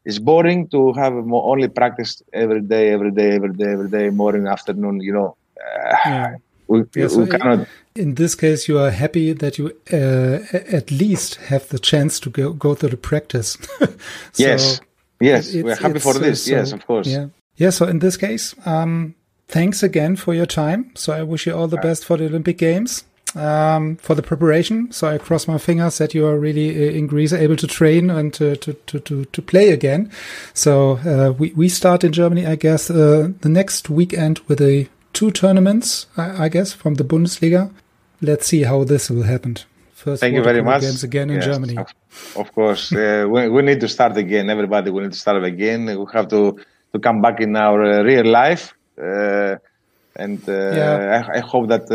it's 0.07 0.19
boring 0.19 0.69
to 0.69 0.93
have 0.93 1.13
only 1.31 1.67
practice 1.67 2.23
every 2.31 2.61
day, 2.61 2.93
every 2.93 3.11
day, 3.11 3.31
every 3.35 3.53
day, 3.53 3.71
every 3.73 3.89
day, 3.89 4.09
morning, 4.09 4.47
afternoon. 4.47 5.01
You 5.01 5.13
know, 5.13 5.35
yeah. 6.05 6.35
we, 6.67 6.83
yeah, 6.95 7.09
so 7.09 7.19
we 7.19 7.27
cannot. 7.27 7.67
In 7.93 8.15
this 8.15 8.33
case, 8.33 8.69
you 8.69 8.79
are 8.79 8.89
happy 8.89 9.33
that 9.33 9.57
you 9.57 9.73
uh, 9.91 10.37
at 10.79 10.91
least 10.91 11.35
have 11.51 11.67
the 11.67 11.79
chance 11.79 12.21
to 12.21 12.29
go 12.29 12.53
go 12.53 12.73
to 12.75 12.87
the 12.87 12.95
practice. 12.95 13.57
so, 13.79 13.87
yes, 14.37 14.79
Yes, 15.19 15.53
we're 15.53 15.75
happy 15.75 15.99
for 15.99 16.13
this. 16.13 16.45
So, 16.45 16.51
yes, 16.51 16.71
of 16.71 16.85
course. 16.85 17.07
Yeah. 17.07 17.27
Yeah. 17.55 17.71
So 17.71 17.87
in 17.87 17.99
this 17.99 18.17
case, 18.17 18.53
um, 18.65 19.15
thanks 19.47 19.83
again 19.83 20.15
for 20.15 20.33
your 20.33 20.45
time. 20.45 20.91
So 20.95 21.13
I 21.13 21.23
wish 21.23 21.47
you 21.47 21.55
all 21.55 21.67
the 21.67 21.77
best 21.77 22.05
for 22.05 22.17
the 22.17 22.25
Olympic 22.25 22.57
Games. 22.57 23.03
um, 23.35 23.97
for 23.97 24.15
the 24.15 24.21
preparation. 24.21 24.91
So 24.91 25.07
I 25.07 25.17
cross 25.17 25.47
my 25.47 25.57
fingers 25.57 25.97
that 25.97 26.13
you 26.13 26.25
are 26.25 26.37
really 26.37 26.69
uh, 26.69 26.91
in 26.91 27.07
Greece 27.07 27.33
able 27.33 27.55
to 27.57 27.67
train 27.67 28.09
and 28.09 28.33
to, 28.33 28.55
to, 28.57 28.73
to, 28.73 28.99
to, 28.99 29.25
to 29.25 29.41
play 29.41 29.69
again. 29.69 30.11
So 30.53 30.97
uh, 30.97 31.33
we, 31.33 31.51
we 31.53 31.69
start 31.69 32.03
in 32.03 32.11
Germany, 32.11 32.45
I 32.45 32.55
guess, 32.55 32.89
uh, 32.89 33.31
the 33.41 33.49
next 33.49 33.89
weekend 33.89 34.39
with 34.47 34.61
a 34.61 34.87
two 35.13 35.31
tournaments, 35.31 36.07
I, 36.15 36.45
I, 36.45 36.49
guess, 36.49 36.73
from 36.73 36.95
the 36.95 37.03
Bundesliga. 37.03 37.71
Let's 38.21 38.47
see 38.47 38.63
how 38.63 38.83
this 38.83 39.09
will 39.09 39.23
happen. 39.23 39.57
First 39.97 40.21
Thank 40.21 40.35
you 40.35 40.43
very 40.43 40.61
much. 40.61 40.81
Games 40.81 41.03
again 41.03 41.27
in 41.31 41.37
yes, 41.37 41.45
Germany. 41.45 41.75
Of, 41.75 41.91
of 42.35 42.53
course, 42.53 42.93
uh, 42.93 43.25
we, 43.27 43.49
we 43.49 43.61
need 43.63 43.79
to 43.79 43.87
start 43.87 44.15
again. 44.15 44.47
Everybody 44.47 44.91
will 44.91 45.01
need 45.01 45.13
to 45.13 45.23
start 45.25 45.43
again. 45.43 45.85
We 45.85 46.05
have 46.13 46.27
to 46.35 46.41
to 46.93 46.99
come 46.99 47.19
back 47.19 47.41
in 47.41 47.55
our 47.55 47.79
uh, 47.83 48.03
real 48.03 48.27
life. 48.41 48.75
Uh, 48.95 49.55
and 50.15 50.39
uh, 50.47 50.51
yeah. 50.51 51.27
I, 51.27 51.37
I, 51.37 51.39
hope 51.39 51.67
that 51.73 51.85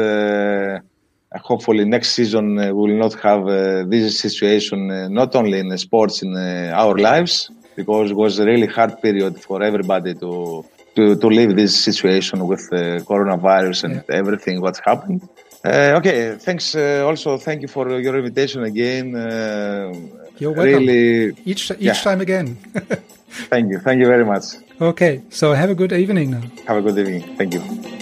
hopefully 1.50 1.84
next 1.84 2.08
season 2.18 2.56
we 2.56 2.72
will 2.72 2.98
not 3.04 3.14
have 3.28 3.42
this 3.88 4.18
situation 4.18 4.78
not 5.20 5.34
only 5.36 5.58
in 5.60 5.68
the 5.68 5.78
sports 5.78 6.22
in 6.22 6.36
our 6.82 6.96
lives 7.10 7.50
because 7.76 8.10
it 8.10 8.16
was 8.16 8.38
a 8.38 8.44
really 8.44 8.66
hard 8.78 9.00
period 9.00 9.40
for 9.40 9.62
everybody 9.62 10.12
to 10.14 10.64
to, 10.96 11.16
to 11.22 11.26
live 11.40 11.56
this 11.56 11.74
situation 11.88 12.46
with 12.46 12.64
coronavirus 13.10 13.84
and 13.84 13.94
yeah. 13.94 14.20
everything 14.20 14.60
what's 14.60 14.80
happened. 14.90 15.20
Uh, 15.64 15.94
okay, 15.98 16.36
thanks. 16.38 16.74
Uh, 16.74 17.06
also, 17.06 17.38
thank 17.38 17.62
you 17.62 17.68
for 17.68 17.88
your 18.00 18.16
invitation 18.16 18.64
again. 18.64 19.14
Uh, 19.14 19.92
You're 20.38 20.52
welcome. 20.52 20.86
Really, 20.86 21.36
each 21.44 21.70
each 21.70 21.78
yeah. 21.78 21.94
time 21.94 22.20
again. 22.20 22.56
thank 23.50 23.70
you. 23.70 23.78
Thank 23.78 24.00
you 24.00 24.06
very 24.06 24.24
much. 24.24 24.44
Okay, 24.80 25.22
so 25.30 25.52
have 25.52 25.70
a 25.70 25.74
good 25.74 25.92
evening 25.92 26.32
now. 26.32 26.42
Have 26.66 26.78
a 26.78 26.82
good 26.82 26.98
evening. 26.98 27.36
Thank 27.36 27.54
you. 27.54 28.01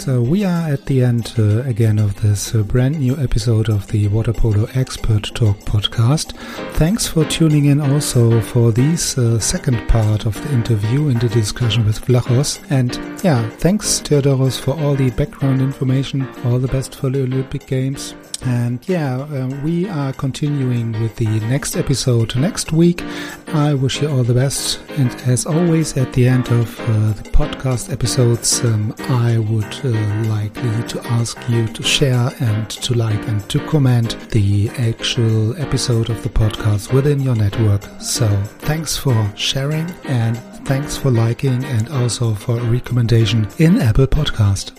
So 0.00 0.22
we 0.22 0.44
are 0.44 0.66
at 0.66 0.86
the 0.86 1.04
end 1.04 1.34
uh, 1.38 1.60
again 1.68 1.98
of 1.98 2.18
this 2.22 2.54
uh, 2.54 2.62
brand 2.62 2.98
new 2.98 3.18
episode 3.18 3.68
of 3.68 3.86
the 3.88 4.08
Water 4.08 4.32
Polo 4.32 4.66
Expert 4.72 5.24
Talk 5.34 5.58
podcast. 5.58 6.32
Thanks 6.76 7.06
for 7.06 7.26
tuning 7.26 7.66
in 7.66 7.82
also 7.82 8.40
for 8.40 8.72
this 8.72 9.18
uh, 9.18 9.38
second 9.38 9.86
part 9.88 10.24
of 10.24 10.42
the 10.42 10.54
interview 10.54 11.08
and 11.08 11.20
the 11.20 11.28
discussion 11.28 11.84
with 11.84 12.00
Vlachos. 12.06 12.64
And 12.70 12.96
yeah, 13.22 13.46
thanks 13.58 14.00
Theodoros 14.00 14.58
for 14.58 14.72
all 14.80 14.94
the 14.94 15.10
background 15.10 15.60
information. 15.60 16.26
All 16.46 16.58
the 16.58 16.68
best 16.68 16.94
for 16.94 17.10
the 17.10 17.24
Olympic 17.24 17.66
Games. 17.66 18.14
And 18.46 18.80
yeah, 18.88 19.20
uh, 19.20 19.48
we 19.62 19.86
are 19.86 20.14
continuing 20.14 20.92
with 20.92 21.16
the 21.16 21.28
next 21.40 21.76
episode 21.76 22.34
next 22.36 22.72
week. 22.72 23.02
I 23.52 23.74
wish 23.74 24.00
you 24.00 24.08
all 24.08 24.22
the 24.22 24.34
best. 24.34 24.80
And 24.90 25.10
as 25.22 25.44
always, 25.44 25.96
at 25.96 26.12
the 26.12 26.28
end 26.28 26.48
of 26.48 26.78
uh, 26.80 27.12
the 27.12 27.28
podcast 27.30 27.92
episodes, 27.92 28.64
um, 28.64 28.94
I 28.98 29.38
would 29.38 29.74
uh, 29.84 29.90
likely 30.28 30.82
to 30.88 31.00
ask 31.06 31.36
you 31.48 31.66
to 31.66 31.82
share 31.82 32.32
and 32.40 32.70
to 32.70 32.94
like 32.94 33.26
and 33.28 33.48
to 33.50 33.58
comment 33.66 34.16
the 34.30 34.70
actual 34.70 35.60
episode 35.60 36.10
of 36.10 36.22
the 36.22 36.28
podcast 36.28 36.92
within 36.92 37.20
your 37.20 37.34
network. 37.34 37.82
So 38.00 38.28
thanks 38.60 38.96
for 38.96 39.32
sharing 39.36 39.90
and 40.04 40.36
thanks 40.64 40.96
for 40.96 41.10
liking 41.10 41.64
and 41.64 41.88
also 41.88 42.34
for 42.34 42.56
recommendation 42.56 43.48
in 43.58 43.80
Apple 43.80 44.06
Podcast. 44.06 44.72